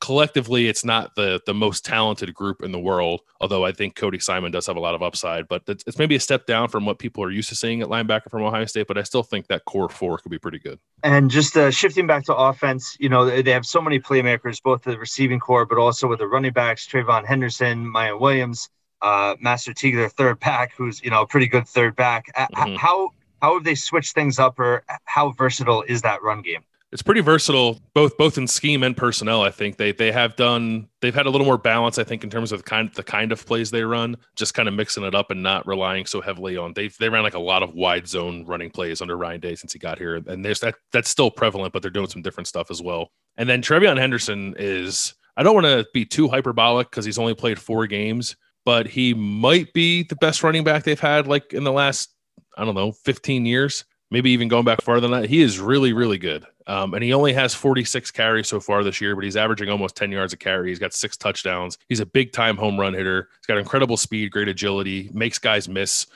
[0.00, 4.18] collectively it's not the the most talented group in the world although i think cody
[4.18, 6.84] simon does have a lot of upside but it's, it's, maybe a step down from
[6.84, 9.46] what people are used to seeing at linebacker from ohio state but i still think
[9.46, 10.78] that core four could be pretty good.
[11.02, 14.82] And just uh, shifting back to offense you know they have so many playmakers both
[14.82, 18.68] the receiving corps but also with the running backs TreVeyon henderson Miyan williams
[19.02, 22.26] uh, master teague their third back who's you know a pretty good third back.
[22.36, 22.74] Mm-hmm.
[22.74, 23.10] how
[23.40, 26.62] how have they switched things up or how versatile is that run game
[26.92, 29.76] it's pretty versatile both both in scheme and personnel i think.
[29.76, 32.60] They they have done they've had a little more balance i think in terms of
[32.60, 35.42] the kind the kind of plays they run just kind of mixing it up and
[35.42, 38.70] not relying so heavily on they they ran like a lot of wide zone running
[38.70, 40.16] plays under ryan day since he got here.
[40.26, 43.10] And there's that that's still prevalent but they're doing some different stuff as well.
[43.36, 47.34] And then TreVeyon henderson is i don't want to be too hyperbolic because he's only
[47.34, 51.64] played four games but he might be the best running back they've had like in
[51.64, 52.14] the last
[52.58, 55.28] i don't know 15 years maybe even going back farther than that.
[55.28, 56.44] He is really, really good.
[56.66, 59.96] Um, and he only has 46 carries so far this year, but he's averaging almost
[59.96, 60.68] 10 yards a carry.
[60.68, 61.78] He's got six touchdowns.
[61.88, 63.28] He's a big time home run hitter.
[63.40, 66.06] He's got incredible speed, great agility, makes guys miss.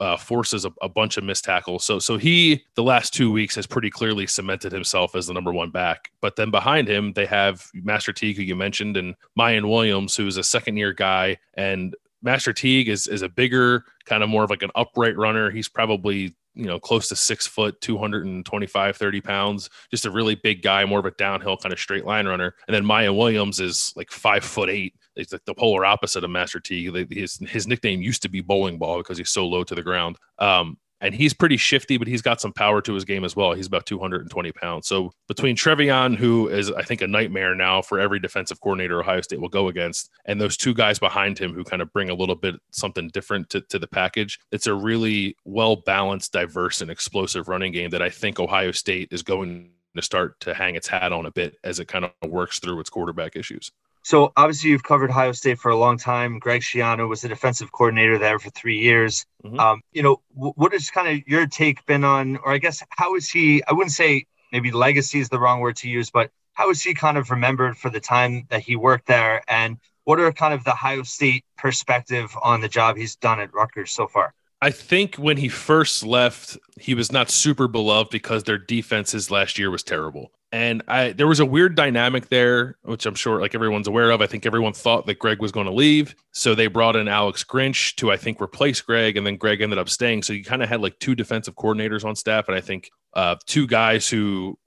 [0.00, 1.82] Uh, forces a, a, bunch of missed tackles.
[1.82, 5.52] So, so he the last two weeks has pretty clearly cemented himself as the number
[5.52, 6.12] one back.
[6.20, 10.36] But then behind him, they have Master Teague, who you mentioned, and Miyan Williams, who's
[10.36, 11.38] a second year guy.
[11.54, 15.50] And Master Teague is is a bigger, kind of more of like an upright runner.
[15.50, 20.62] He's probably you know, close to six foot, 225, 30 pounds, just a really big
[20.62, 22.54] guy, more of a downhill kind of straight line runner.
[22.66, 24.94] And then Miyan Williams is like five foot eight.
[25.16, 27.06] It's like the polar opposite of Master T.
[27.10, 30.16] His, his nickname used to be bowling ball because he's so low to the ground.
[30.38, 33.52] Um, and he's pretty shifty, but he's got some power to his game as well.
[33.52, 34.86] He's about 220 pounds.
[34.86, 39.20] So between TreVeyon, who is I think a nightmare now for every defensive coordinator Ohio
[39.20, 42.14] State will go against, and those two guys behind him who kind of bring a
[42.14, 46.90] little bit something different to, to the package, it's a really well balanced, diverse, and
[46.90, 50.86] explosive running game that I think Ohio State is going to start to hang its
[50.86, 53.72] hat on a bit as it kind of works through its quarterback issues.
[54.02, 56.38] So obviously you've covered Ohio State for a long time.
[56.38, 59.24] Greg Schiano was the defensive coordinator there for three years.
[59.44, 59.60] Mm-hmm.
[59.60, 62.82] Um, you know, w- what has kind of your take been on, or I guess
[62.90, 63.62] how is he?
[63.64, 66.94] I wouldn't say maybe legacy is the wrong word to use, but how is he
[66.94, 70.64] kind of remembered for the time that he worked there, and what are kind of
[70.64, 74.34] the Ohio State perspective on the job he's done at Rutgers so far?
[74.60, 79.58] I think when he first left, he was not super beloved because their defenses last
[79.58, 80.30] year was terrible.
[80.52, 84.20] And I there was a weird dynamic there, which I'm sure like everyone's aware of.
[84.20, 86.14] I think everyone thought that Greg was going to leave.
[86.32, 89.78] So they brought in Alex Grinch to I think replace Greg, and then Greg ended
[89.78, 90.22] up staying.
[90.22, 93.36] So you kind of had like two defensive coordinators on staff, and I think uh,
[93.46, 94.58] two guys who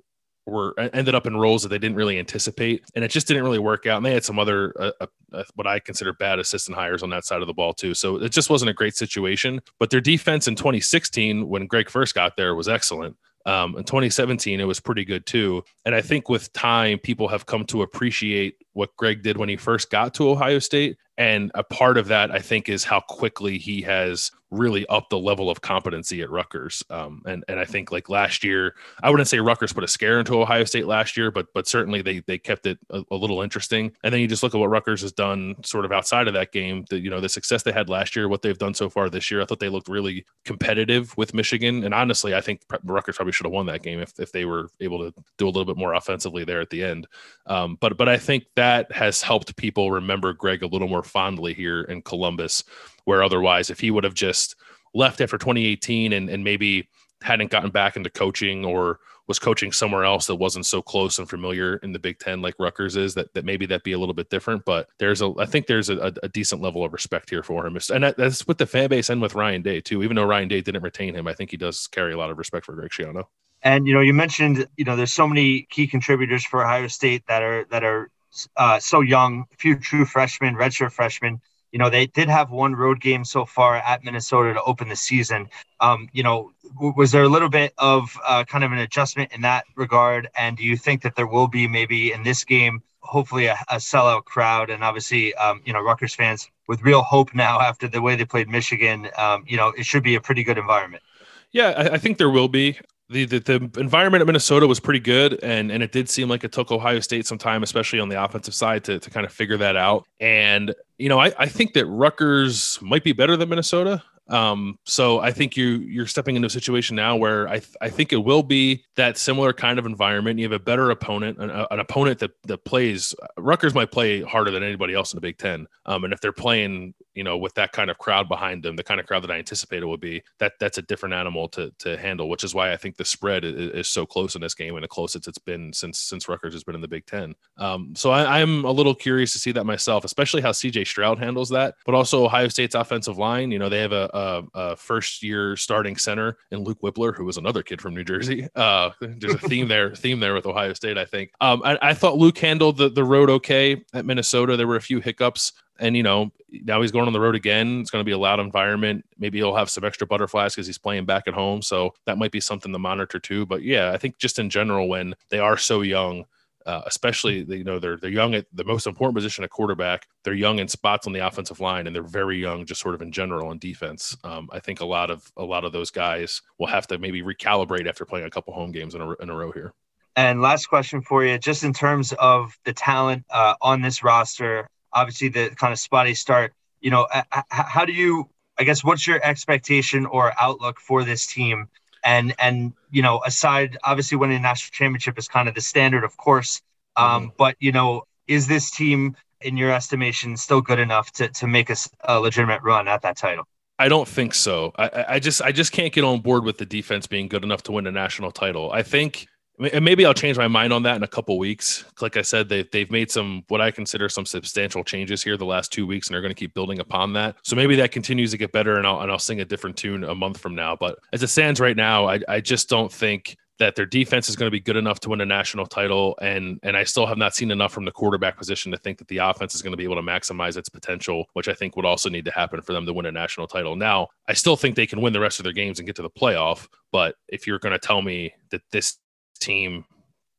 [0.48, 3.60] were ended up in roles that they didn't really anticipate, and it just didn't really
[3.60, 3.98] work out.
[3.98, 7.10] And they had some other uh, uh, uh, what I consider bad assistant hires on
[7.12, 7.94] that side of the ball too.
[7.94, 9.62] So it just wasn't a great situation.
[9.80, 13.18] But their defense in 2016, when Greg first got there, was excellent.
[13.46, 15.64] Um, in 2017, it was pretty good too.
[15.86, 19.56] And I think with time, people have come to appreciate what Greg did when he
[19.56, 20.98] first got to Ohio State.
[21.18, 25.18] And a part of that, I think, is how quickly he has really upped the
[25.18, 26.84] level of competency at Rutgers.
[26.90, 30.20] Um, and and I think like last year, I wouldn't say Rutgers put a scare
[30.20, 33.42] into Ohio State last year, but but certainly they they kept it a, a, little
[33.42, 33.94] interesting.
[34.04, 36.52] And then you just look at what Rutgers has done, sort of outside of that
[36.52, 36.84] game.
[36.90, 39.32] The you know the success they had last year, what they've done so far this
[39.32, 39.42] year.
[39.42, 41.84] I thought they looked really competitive with Michigan.
[41.86, 44.70] And honestly, I think Rutgers probably should have won that game if if they were
[44.82, 47.08] able to do a little bit more offensively there at the end.
[47.46, 51.54] Um, but but I think that has helped people remember Greg a little more fondly
[51.54, 52.64] here in Columbus
[53.06, 54.56] where otherwise, if he would have just
[54.94, 56.90] left after 2018 and, and maybe
[57.22, 61.28] hadn't gotten back into coaching or was coaching somewhere else that wasn't so close and
[61.28, 64.14] familiar in the Big Ten like Rutgers is, that, that maybe that'd be a little
[64.14, 64.64] bit different.
[64.66, 67.78] But there's a, I think there's a, a decent level of respect here for him,
[67.92, 70.04] and that, that's with the fan base and with Ryan Day too.
[70.04, 72.38] Even though Ryan Day didn't retain him, I think he does carry a lot of
[72.38, 73.24] respect for Greg Schiano.
[73.64, 77.24] And you know, you mentioned you know there's so many key contributors for Ohio State
[77.28, 78.12] that are that are
[78.58, 81.42] uh, so young, few true freshmen, redshirt freshmen
[81.76, 84.96] you know, they did have one road game so far at Minnesota to open the
[84.96, 85.50] season.
[85.82, 89.42] Um, you know, was there a little bit of uh, kind of an adjustment in
[89.42, 90.30] that regard?
[90.38, 93.76] And do you think that there will be maybe in this game, hopefully a, a
[93.76, 94.70] sellout crowd?
[94.70, 98.24] And obviously, um, you know, Rutgers fans with real hope now after the way they
[98.24, 101.04] played Michigan, um, you know, it should be a pretty good environment.
[101.52, 102.80] Yeah, I think there will be
[103.10, 106.44] the, the, the environment at Minnesota was pretty good, and and it did seem like
[106.44, 109.32] it took Ohio State some time, especially on the offensive side, to, to kind of
[109.32, 110.06] figure that out.
[110.20, 114.02] And you know, I, I think that Rutgers might be better than Minnesota.
[114.28, 117.90] Um, so I think you you're stepping into a situation now where I th- I
[117.90, 120.40] think it will be that similar kind of environment.
[120.40, 123.14] You have a better opponent, an, an opponent that that plays.
[123.38, 125.68] Rutgers might play harder than anybody else in the Big Ten.
[125.86, 128.84] Um, and if they're playing, you know, with that kind of crowd behind them, the
[128.84, 131.98] kind of crowd that I anticipated would be that that's a different animal to to
[131.98, 132.28] handle.
[132.28, 134.84] Which is why I think the spread is, is so close in this game and
[134.84, 137.36] the closest it's been since since Rutgers has been in the Big Ten.
[137.58, 140.86] Um, so I, I'm a little curious to see that myself, especially how C.J.
[140.86, 143.52] Stroud handles that, but also Ohio State's offensive line.
[143.52, 147.38] You know, they have a a, first year starting center in Luke Wypler, who was
[147.38, 148.48] another kid from New Jersey.
[148.56, 151.32] Uh, there's a theme there, theme there with Ohio State, I think.
[151.42, 154.56] Um, I, I thought Luke handled the, the road okay at Minnesota.
[154.56, 155.52] There were a few hiccups.
[155.80, 157.82] And you know, now he's going on the road again.
[157.82, 159.06] It's going to be a loud environment.
[159.20, 161.62] Maybe he'll have some extra butterflies because he's playing back at home.
[161.62, 163.46] So that might be something to monitor too.
[163.46, 166.26] But yeah, I think just in general, when they are so young,
[166.66, 170.08] uh, especially you know they're they're young at the most important position at quarterback.
[170.24, 173.02] They're young in spots on the offensive line, and they're very young just sort of
[173.02, 174.18] in general on defense.
[174.24, 177.22] Um, I think a lot of a lot of those guys will have to maybe
[177.22, 179.74] recalibrate after playing a couple home games in a, in a row here.
[180.16, 184.70] And last question for you, just in terms of the talent uh, on this roster,
[184.94, 186.54] obviously the kind of spotty start.
[186.82, 187.08] You know,
[187.50, 188.30] how do you?
[188.58, 191.68] I guess what's your expectation or outlook for this team?
[192.06, 196.04] And and you know aside obviously winning a national championship is kind of the standard
[196.04, 196.62] of course
[196.96, 197.30] um, mm-hmm.
[197.38, 201.70] but you know is this team in your estimation still good enough to to make
[201.70, 201.76] a,
[202.06, 203.46] a legitimate run at that title
[203.78, 204.72] I don't think so.
[204.78, 207.62] I, I just I just can't get on board with the defense being good enough
[207.64, 208.72] to win a national title.
[208.72, 209.28] I think
[209.60, 211.86] and maybe I'll change my mind on that in a couple weeks.
[212.02, 215.46] Like I said, they've they've made some what I consider some substantial changes here the
[215.46, 217.36] last two weeks, and they're going to keep building upon that.
[217.44, 220.04] So maybe that continues to get better, and I'll and I'll sing a different tune
[220.04, 220.76] a month from now.
[220.76, 224.36] But as it stands right now, I I just don't think that their defense is
[224.36, 227.18] going to be good enough to win a national title and and I still have
[227.18, 229.78] not seen enough from the quarterback position to think that the offense is going to
[229.78, 232.74] be able to maximize its potential which I think would also need to happen for
[232.74, 233.76] them to win a national title.
[233.76, 236.02] Now, I still think they can win the rest of their games and get to
[236.02, 238.98] the playoff, but if you're going to tell me that this
[239.40, 239.86] team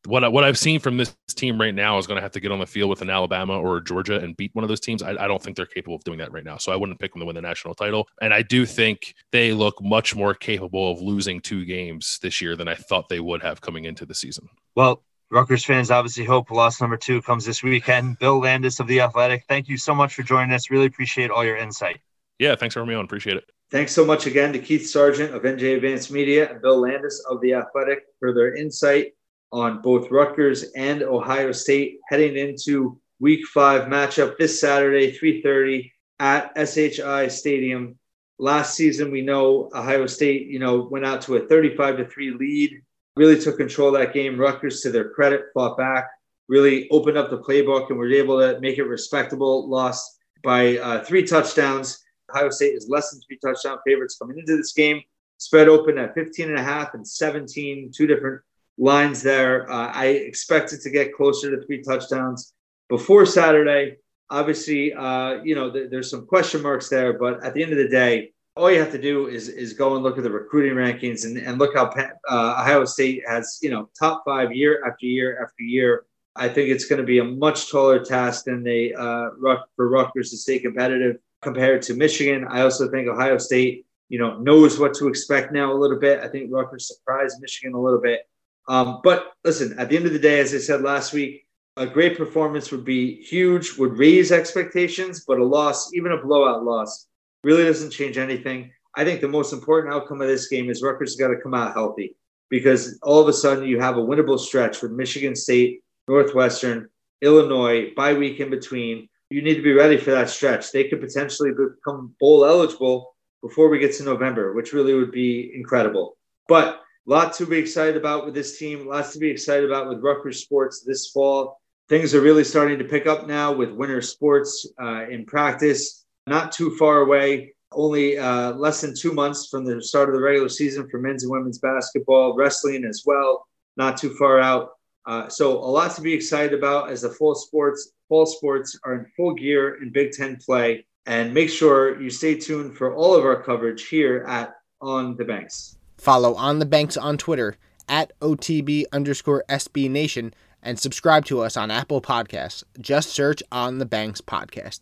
[0.06, 2.52] what what I've seen from this team right now is going to have to get
[2.52, 5.02] on the field with an Alabama or Georgia and beat one of those teams.
[5.02, 6.56] I, I, don't think they're capable of doing that right now.
[6.56, 8.08] So I wouldn't pick them to win the national title.
[8.20, 12.56] And I do think they look much more capable of losing two games this year
[12.56, 14.48] than I thought they would have coming into the season.
[14.74, 18.18] Well, Rutgers fans obviously hope loss number two comes this weekend.
[18.18, 20.70] Bill Landis of the Athletic, thank you so much for joining us.
[20.70, 22.00] Really appreciate all your insight.
[22.38, 23.04] Yeah, thanks for having me on.
[23.04, 23.44] Appreciate it.
[23.70, 27.40] Thanks so much again to Keith Sargeant of NJ Advance Media and Bill Landis of
[27.40, 29.12] the Athletic for their insight
[29.52, 36.52] on both Rutgers and Ohio State heading into week five matchup this Saturday, 3.30 at
[36.56, 37.98] SHI Stadium.
[38.38, 42.32] Last season, we know Ohio State, you know, went out to a 35 to 3
[42.32, 42.82] lead,
[43.16, 44.38] really took control of that game.
[44.38, 46.08] Rutgers, to their credit, fought back,
[46.48, 49.68] really opened up the playbook and were able to make it respectable.
[49.68, 52.04] Lost by uh, three touchdowns.
[52.36, 55.00] Ohio State is less than three touchdown favorites coming into this game.
[55.38, 58.42] Spread open at 15 and a half and 17, two different
[58.78, 59.70] lines there.
[59.70, 62.54] Uh, I expected to get closer to three touchdowns
[62.88, 63.96] before Saturday.
[64.30, 67.78] Obviously, uh, you know, th- there's some question marks there, but at the end of
[67.78, 70.74] the day, all you have to do is is go and look at the recruiting
[70.74, 71.90] rankings and, and look how
[72.30, 76.06] uh, Ohio State has, you know, top five year after year after year.
[76.34, 79.30] I think it's going to be a much taller task than they uh,
[79.76, 82.46] for Rutgers to stay competitive compared to Michigan.
[82.48, 86.20] I also think Ohio State, you know, knows what to expect now a little bit.
[86.20, 88.28] I think Rutgers surprised Michigan a little bit.
[88.68, 91.86] Um, but listen, at the end of the day, as I said last week, a
[91.86, 97.06] great performance would be huge, would raise expectations, but a loss, even a blowout loss,
[97.44, 98.72] really doesn't change anything.
[98.96, 101.74] I think the most important outcome of this game is Rutgers got to come out
[101.74, 102.16] healthy
[102.48, 106.88] because all of a sudden you have a winnable stretch with Michigan State, Northwestern,
[107.20, 109.08] Illinois, bye week in between.
[109.30, 110.72] You need to be ready for that stretch.
[110.72, 115.52] They could potentially become bowl eligible before we get to November, which really would be
[115.54, 116.16] incredible.
[116.48, 118.88] But Lots to be excited about with this team.
[118.88, 121.60] Lots to be excited about with Rutgers sports this fall.
[121.88, 126.04] Things are really starting to pick up now with winter sports uh, in practice.
[126.26, 127.54] Not too far away.
[127.70, 131.22] Only uh, less than two months from the start of the regular season for men's
[131.22, 133.46] and women's basketball, wrestling as well.
[133.76, 134.70] Not too far out.
[135.06, 138.94] Uh, so a lot to be excited about as the fall sports fall sports are
[138.94, 140.86] in full gear in Big Ten play.
[141.06, 145.24] And make sure you stay tuned for all of our coverage here at On the
[145.24, 145.76] Banks.
[145.98, 147.56] Follow On the Banks on Twitter
[147.88, 152.64] at OTB underscore SB Nation and subscribe to us on Apple Podcasts.
[152.80, 154.80] Just search On the Banks Podcast.